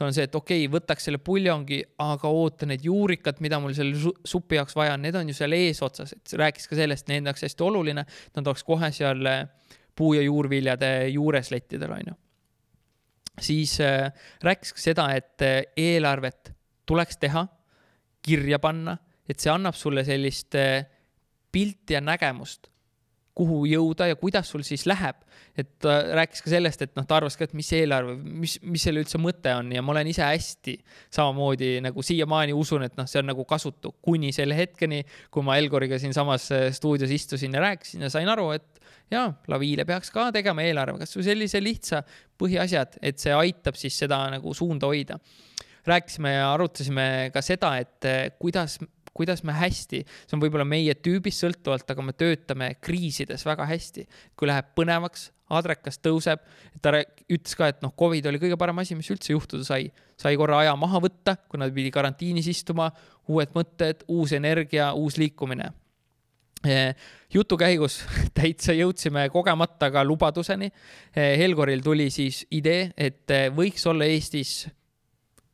[0.05, 4.13] on see, et okei okay,, võtaks selle puljongi, aga oota, need juurikad, mida mul selle
[4.27, 7.47] supi jaoks vaja on, need on ju seal eesotsas, et rääkis ka sellest, nende jaoks
[7.47, 9.41] hästi oluline, et nad oleks kohe seal eh,
[9.97, 12.15] puu- ja juurviljade juures lettidel, on ju.
[13.41, 14.11] siis äh,
[14.43, 16.53] rääkis ka seda, et äh, eelarvet
[16.85, 17.47] tuleks teha,
[18.21, 18.97] kirja panna,
[19.29, 20.85] et see annab sulle sellist äh,
[21.51, 22.69] pilti ja nägemust
[23.37, 25.23] kuhu jõuda ja kuidas sul siis läheb.
[25.57, 28.83] et ta rääkis ka sellest, et noh, ta arvas ka, et mis eelarve, mis, mis
[28.85, 30.75] selle üldse mõte on ja ma olen ise hästi
[31.13, 35.01] samamoodi nagu siiamaani usun, et noh, see on nagu kasutu kuni selle hetkeni,
[35.33, 38.81] kui ma Elgoriga siinsamas äh, stuudios istusin ja rääkisin ja sain aru, et
[39.13, 42.03] jaa, laviile peaks ka tegema eelarve, kas või sellise lihtsa
[42.37, 45.17] põhiasjad, et see aitab siis seda nagu suunda hoida
[45.87, 48.77] rääkisime ja arutasime ka seda, et äh, kuidas
[49.17, 54.07] kuidas me hästi, see on võib-olla meie tüübist sõltuvalt, aga me töötame kriisides väga hästi.
[54.37, 56.43] kui läheb põnevaks, adrekas tõuseb,
[56.81, 56.93] ta
[57.31, 59.91] ütles ka, et noh, Covid oli kõige parem asi, mis üldse juhtuda sai.
[60.17, 62.91] sai korra aja maha võtta, kuna pidi karantiinis istuma,
[63.27, 65.71] uued mõtted, uus energia, uus liikumine
[66.65, 66.95] eh,
[67.33, 67.99] jutu käigus
[68.37, 70.71] täitsa jõudsime kogemata ka lubaduseni.
[71.13, 74.67] Eh, Helgoril tuli siis idee, et eh, võiks olla Eestis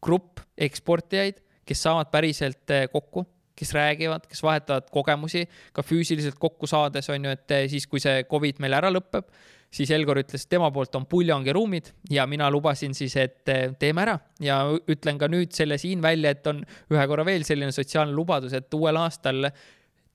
[0.03, 3.24] grupp eksportijaid, kes saavad päriselt kokku,
[3.55, 8.01] kes räägivad, kes vahetavad kogemusi ka füüsiliselt kokku saades, on ju, et eh, siis, kui
[8.03, 9.27] see Covid meil ära lõpeb,
[9.73, 14.05] siis Elgor ütles, tema poolt on puljongi ruumid ja mina lubasin siis, et eh, teeme
[14.05, 18.15] ära ja ütlen ka nüüd selle siin välja, et on ühe korra veel selline sotsiaalne
[18.15, 19.49] lubadus, et uuel aastal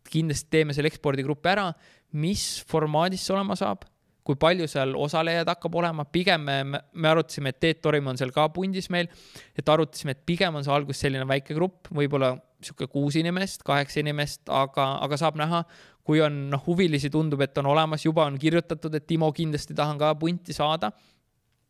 [0.09, 1.70] kindlasti teeme selle ekspordigrupi ära.
[2.12, 3.84] mis formaadis see olema saab?
[4.28, 8.28] kui palju seal osalejaid hakkab olema, pigem me, me arutasime, et Teet Torim on seal
[8.34, 9.09] ka pundis meil,
[9.57, 14.01] et arutasime, et pigem on see alguses selline väike grupp, võib-olla sihuke kuus inimest, kaheksa
[14.03, 15.63] inimest, aga, aga saab näha,
[16.07, 20.01] kui on noh, huvilisi tundub, et on olemas, juba on kirjutatud, et Timo kindlasti tahan
[20.01, 20.91] ka punti saada.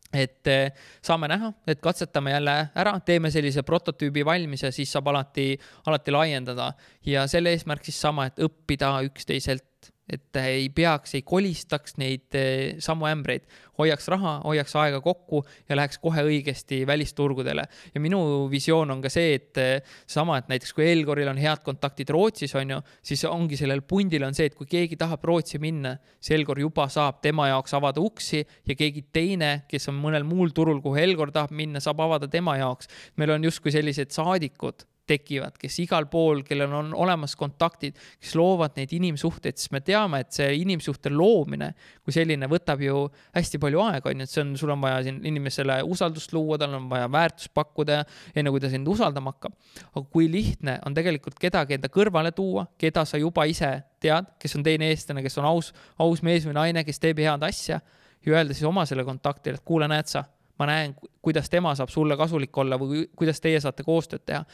[0.09, 0.71] Et eh,
[1.05, 5.51] saame näha, et katsetame jälle ära, teeme sellise prototüübi valmis ja siis saab alati,
[5.91, 6.71] alati laiendada.
[7.05, 12.77] Ja selle eesmärk siis sama, et õppida üksteiselt et ei peaks, ei kolistaks neid eh,
[12.83, 13.45] samu ämbreid,
[13.79, 17.65] hoiaks raha, hoiaks aega kokku ja läheks kohe õigesti välisturgudele.
[17.95, 21.63] ja minu visioon on ka see, et eh, sama, et näiteks kui Elgoril on head
[21.65, 25.61] kontaktid Rootsis, on ju, siis ongi sellel pundil on see, et kui keegi tahab Rootsi
[25.63, 30.27] minna, siis Elgor juba saab tema jaoks avada uksi ja keegi teine, kes on mõnel
[30.29, 32.89] muul turul, kuhu Elgor tahab minna, saab avada tema jaoks.
[33.17, 38.77] meil on justkui sellised saadikud tekivad, kes igal pool, kellel on olemas kontaktid, kes loovad
[38.79, 41.73] neid inimsuhteid, sest me teame, et see inimsuhte loomine
[42.05, 43.07] kui selline võtab ju
[43.37, 46.59] hästi palju aega, on ju, et see on, sul on vaja siin inimesele usaldust luua,
[46.61, 48.01] tal on vaja väärtust pakkuda,
[48.37, 49.57] enne kui ta sind usaldama hakkab.
[49.93, 54.57] aga kui lihtne on tegelikult kedagi enda kõrvale tuua, keda sa juba ise tead, kes
[54.57, 57.81] on teine eestlane, kes on aus, aus mees või naine, kes teeb head asja
[58.25, 60.25] ja öelda siis oma selle kontaktile, et kuule, näed sa
[60.59, 64.45] ma näen, kuidas tema saab sulle kasulik olla või kuidas teie saate koostööd teha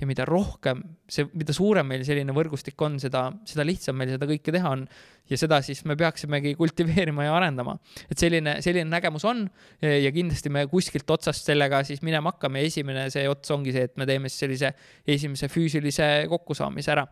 [0.00, 4.26] ja mida rohkem see, mida suurem meil selline võrgustik on, seda, seda lihtsam meil seda
[4.26, 4.82] kõike teha on.
[5.30, 7.76] ja seda siis me peaksimegi kultiveerima ja arendama.
[8.10, 9.44] et selline, selline nägemus on
[9.80, 13.96] ja kindlasti me kuskilt otsast sellega siis minema hakkame esimene see ots ongi see, et
[13.96, 14.74] me teeme siis sellise
[15.06, 17.06] esimese füüsilise kokkusaamise ära.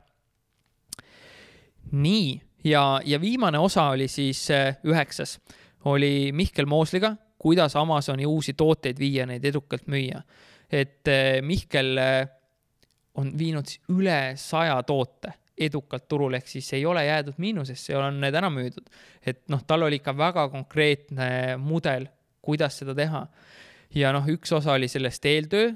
[1.92, 4.48] nii, ja, ja viimane osa oli siis
[4.82, 5.38] üheksas,
[5.84, 10.22] oli Mihkel Moosliga, kuidas Amazoni uusi tooteid viia, neid edukalt müüa.
[10.72, 12.26] et eh, Mihkel eh,
[13.20, 18.34] on viinud üle saja toote edukalt turule, ehk siis ei ole jäädud miinusesse, on need
[18.34, 18.88] ära müüdud.
[19.26, 22.08] et noh, tal oli ikka väga konkreetne mudel,
[22.42, 23.26] kuidas seda teha.
[23.94, 25.72] ja noh, üks osa oli sellest eeltöö,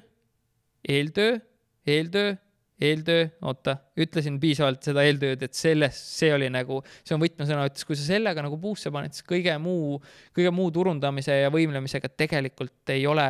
[0.89, 1.39] eeltöö,
[1.87, 2.35] eeltöö,
[2.81, 7.87] eeltöö, oota, ütlesin piisavalt seda eeltööd, et selles, see oli nagu, see on võtmesõna, ütles,
[7.89, 9.97] kui sa sellega nagu puusse paned, siis kõige muu,
[10.37, 13.27] kõige muu turundamise ja võimlemisega tegelikult ei ole,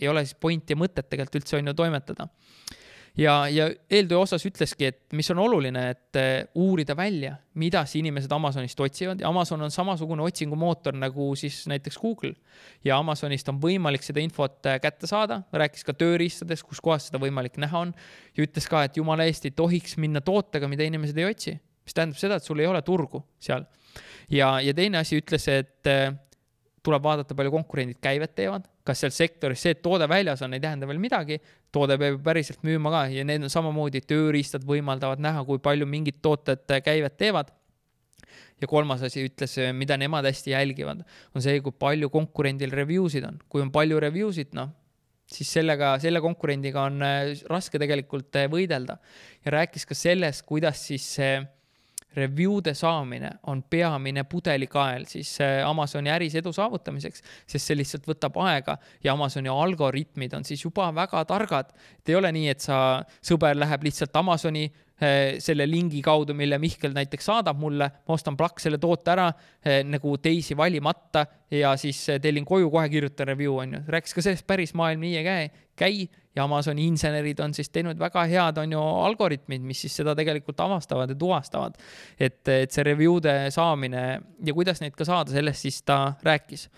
[0.00, 2.28] ei ole siis pointi ja mõtet tegelikult üldse on ju toimetada
[3.18, 8.00] ja, ja eeltöö osas ütleski, et mis on oluline, et eh, uurida välja, mida siis
[8.00, 12.34] inimesed Amazonist otsivad ja Amazon on samasugune otsingumootor nagu siis näiteks Google.
[12.84, 17.20] ja Amazonist on võimalik seda infot eh, kätte saada, rääkis ka tööriistadest, kus kohas seda
[17.22, 17.94] võimalik näha on.
[18.36, 21.94] ja ütles ka, et jumala eest ei tohiks minna tootega, mida inimesed ei otsi, mis
[21.94, 23.66] tähendab seda, et sul ei ole turgu seal.
[24.30, 26.10] ja, ja teine asi ütles, et eh,
[26.86, 30.62] tuleb vaadata, palju konkurendid käivet teevad, kas seal sektoris see, et toode väljas on, ei
[30.62, 31.38] tähenda veel midagi,
[31.72, 36.20] toode peab päriselt müüma ka ja need on samamoodi tööriistad võimaldavad näha, kui palju mingid
[36.24, 37.52] tooted käivet teevad.
[38.60, 41.00] ja kolmas asi ütles, mida nemad hästi jälgivad,
[41.34, 44.70] on see, kui palju konkurendil review sid on, kui on palju review sid, noh
[45.30, 48.98] siis sellega, selle konkurendiga on äh, raske tegelikult äh, võidelda.
[49.44, 51.38] ja rääkis ka sellest, kuidas siis see
[52.16, 58.38] review'de saamine on peamine pudelikael siis äh, Amazoni äris edu saavutamiseks, sest see lihtsalt võtab
[58.44, 61.72] aega ja Amazoni algoritmid on siis juba väga targad.
[61.98, 64.66] et ei ole nii, et sa, sõber läheb lihtsalt Amazoni
[65.40, 69.28] selle lingi kaudu, mille Mihkel näiteks saadab mulle, ma ostan plaks selle toote ära
[69.64, 71.24] eh, nagu teisi valimata
[71.56, 73.82] ja siis eh, tellin koju, kohe kirjutan review, on ju.
[73.88, 77.98] rääkis ka sellest, päris maailm nii ei käi, käi ja Amazoni insenerid on siis teinud
[77.98, 81.78] väga head, on ju, algoritmid, mis siis seda tegelikult avastavad ja tuvastavad.
[82.18, 84.04] et, et see review'de saamine
[84.44, 86.68] ja kuidas neid ka saada, sellest siis ta rääkis.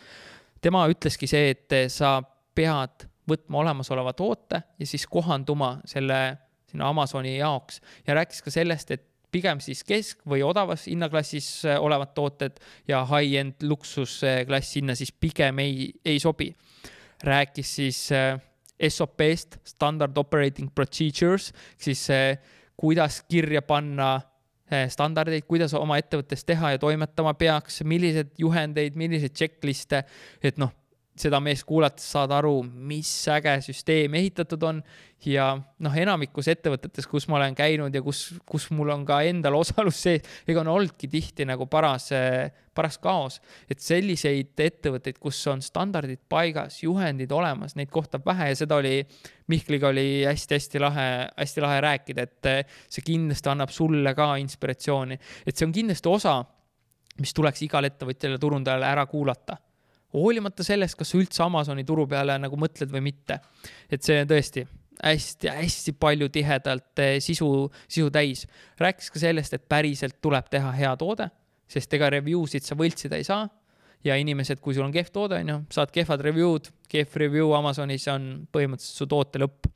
[0.60, 2.20] tema ütleski see, et sa
[2.54, 6.22] pead võtma olemasoleva toote ja siis kohanduma selle
[6.72, 11.80] sinna Amazoni jaoks ja rääkis ka sellest, et pigem siis kesk- või odavas hinnaklassis äh,
[11.80, 16.52] olevad tooted ja high-end luksusklass sinna siis pigem ei, ei sobi.
[17.22, 18.40] rääkis siis äh,
[18.88, 22.38] SOP-st, Standard Operating Procedures, siis äh,
[22.76, 24.20] kuidas kirja panna
[24.88, 30.00] standardeid, kuidas oma ettevõttes teha ja toimetama peaks, milliseid juhendeid, milliseid checklist'e,
[30.40, 30.72] et noh,
[31.18, 34.82] seda meest kuulates saad aru, mis äge süsteem ehitatud on.
[35.22, 39.54] Ja noh, enamikus ettevõtetes, kus ma olen käinud ja kus, kus mul on ka endal
[39.60, 42.08] osalus sees, ega on olnudki tihti nagu paras,
[42.74, 43.38] paras kaos.
[43.70, 49.04] et selliseid ettevõtteid, kus on standardid paigas, juhendid olemas, neid kohtab vähe ja seda oli,
[49.52, 55.54] Mihkliga oli hästi-hästi lahe, hästi lahe rääkida, et see kindlasti annab sulle ka inspiratsiooni, et
[55.54, 56.38] see on kindlasti osa,
[57.20, 59.58] mis tuleks igal ettevõtjal ja turundajal ära kuulata
[60.12, 63.40] hoolimata sellest, kas sa üldse Amazoni turu peale nagu mõtled või mitte.
[63.90, 64.66] et see tõesti
[65.02, 68.46] hästi-hästi palju tihedalt eh, sisu, sisu täis.
[68.78, 71.28] rääkis ka sellest, et päriselt tuleb teha hea toode,
[71.68, 73.48] sest ega review sid sa võltsida ei saa.
[74.04, 78.08] ja inimesed, kui sul on kehv toode, on ju, saad kehvad review'd, kehv review Amazonis
[78.10, 79.68] on põhimõtteliselt su toote lõpp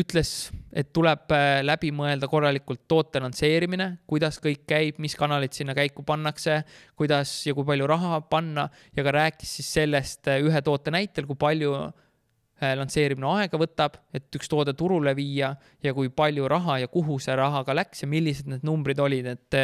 [0.00, 0.30] ütles,
[0.74, 6.02] et tuleb eh, läbi mõelda korralikult toote lansseerimine, kuidas kõik käib, mis kanalid sinna käiku
[6.06, 6.62] pannakse,
[6.98, 8.68] kuidas ja kui palju raha panna.
[8.96, 11.76] Ja ka rääkis siis sellest eh, ühe toote näitel, kui palju
[12.64, 15.50] lansseerimine aega võtab, et üks toode turule viia
[15.84, 19.26] ja kui palju raha ja kuhu see raha ka läks ja millised need numbrid olid,
[19.26, 19.58] et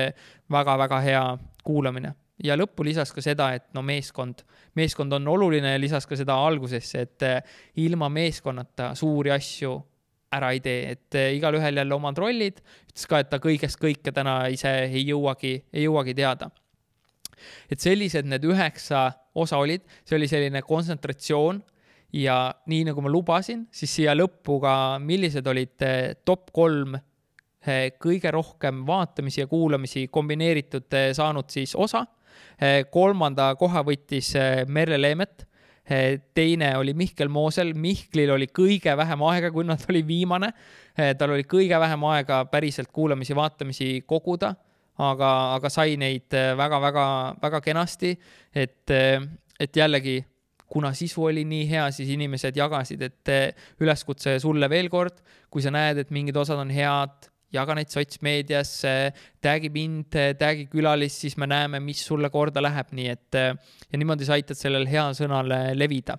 [0.50, 1.22] väga-väga hea
[1.64, 2.10] kuulamine
[2.44, 4.42] ja lõppu lisas ka seda, et no meeskond,
[4.78, 9.74] meeskond on oluline ja lisas ka seda algusesse, et eh, ilma meeskonnata suuri asju
[10.36, 14.14] ära ei tee, et eh, igalühel jälle omad rollid, ütles ka, et ta kõigest kõike
[14.14, 16.50] täna ise ei jõuagi, ei jõuagi teada.
[17.72, 21.62] et sellised need üheksa osa olid, see oli selline kontsentratsioon.
[22.12, 26.98] Ja nii nagu ma lubasin, siis siia lõppu ka, millised olid eh, top kolm
[28.00, 32.00] kõige rohkem vaatamisi ja kuulamisi kombineeritud saanud siis osa
[32.92, 35.46] kolmanda koha võttis eh, Merle Leemet.
[35.90, 40.52] Eh, teine oli Mihkel Moosel, Mihklil oli kõige vähem aega, kuna ta oli viimane.
[41.18, 44.50] tal oli kõige vähem aega päriselt kuulamisi-vaatamisi koguda,
[44.98, 48.10] aga, aga sai neid väga-väga-väga kenasti,
[48.52, 50.18] et, et jällegi
[50.68, 53.32] kuna sisu oli nii hea, siis inimesed jagasid, et
[53.80, 58.72] üleskutse sulle veel kord, kui sa näed, et mingid osad on head, jaga neid sotsmeedias,
[59.42, 64.28] tag'i mind, tag'i külalist, siis me näeme, mis sulle korda läheb, nii et ja niimoodi
[64.28, 66.18] sa aitad sellel heal sõnal levida.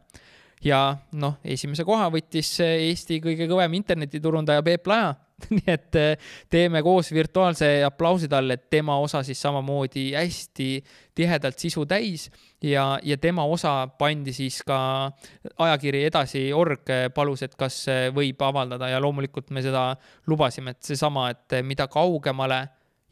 [0.63, 5.15] ja noh, esimese koha võttis Eesti kõige kõvem internetiturundaja Peep Laja
[5.57, 10.69] nii et eh, teeme koos virtuaalse aplausi talle, et tema osa siis samamoodi hästi
[11.15, 12.29] tihedalt sisu täis
[12.63, 15.11] ja, ja tema osa pandi siis ka
[15.57, 17.83] ajakiri edasi org palus, et kas
[18.15, 19.89] võib avaldada ja loomulikult me seda
[20.27, 22.63] lubasime, et seesama, et mida kaugemale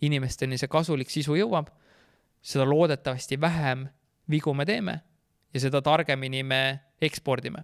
[0.02, 1.70] inimesteni see kasulik sisu jõuab,
[2.42, 3.88] seda loodetavasti vähem
[4.30, 5.00] vigu me teeme
[5.54, 6.64] ja seda targemini me
[7.02, 7.64] ekspordime.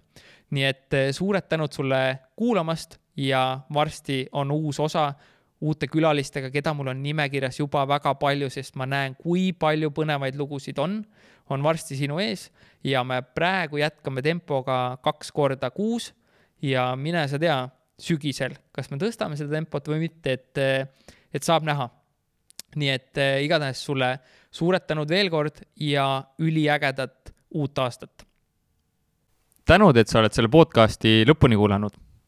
[0.50, 5.12] nii et suured tänud sulle kuulamast ja varsti on uus osa
[5.60, 10.36] uute külalistega, keda mul on nimekirjas juba väga palju, sest ma näen, kui palju põnevaid
[10.36, 11.00] lugusid on,
[11.50, 12.50] on varsti sinu ees
[12.84, 16.12] ja me praegu jätkame tempoga kaks korda kuus
[16.62, 17.56] ja mine sa tea,
[17.96, 20.60] sügisel, kas me tõstame seda tempot või mitte, et,
[21.32, 21.88] et saab näha.
[22.76, 24.10] nii et igatahes sulle
[24.52, 28.26] suured tänud veel kord ja üliägedat uut aastat.
[29.64, 32.05] tänud, et sa oled selle podcasti lõpuni kuulanud.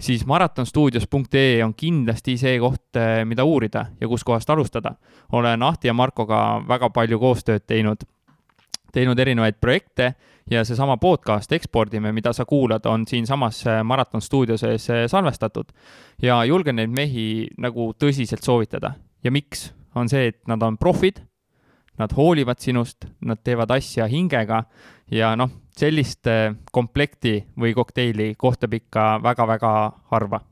[0.00, 4.94] siis maratonstuudios.ee on kindlasti see koht, eh, mida uurida ja kuskohast alustada.
[5.32, 8.04] olen Ahti ja Markoga väga palju koostööd teinud,
[8.92, 10.14] teinud erinevaid projekte
[10.50, 15.72] ja seesama podcast Ekspordime, mida sa kuulad, on siinsamas äh, Maraton stuudio sees äh, salvestatud.
[16.22, 18.92] ja julgen neid mehi nagu tõsiselt soovitada.
[19.24, 19.72] ja miks?
[19.94, 21.20] on see, et nad on profid,
[21.98, 24.64] nad hoolivad sinust, nad teevad asja hingega
[25.10, 29.74] ja noh, sellist äh, komplekti või kokteili kohtab ikka väga-väga
[30.10, 30.42] harva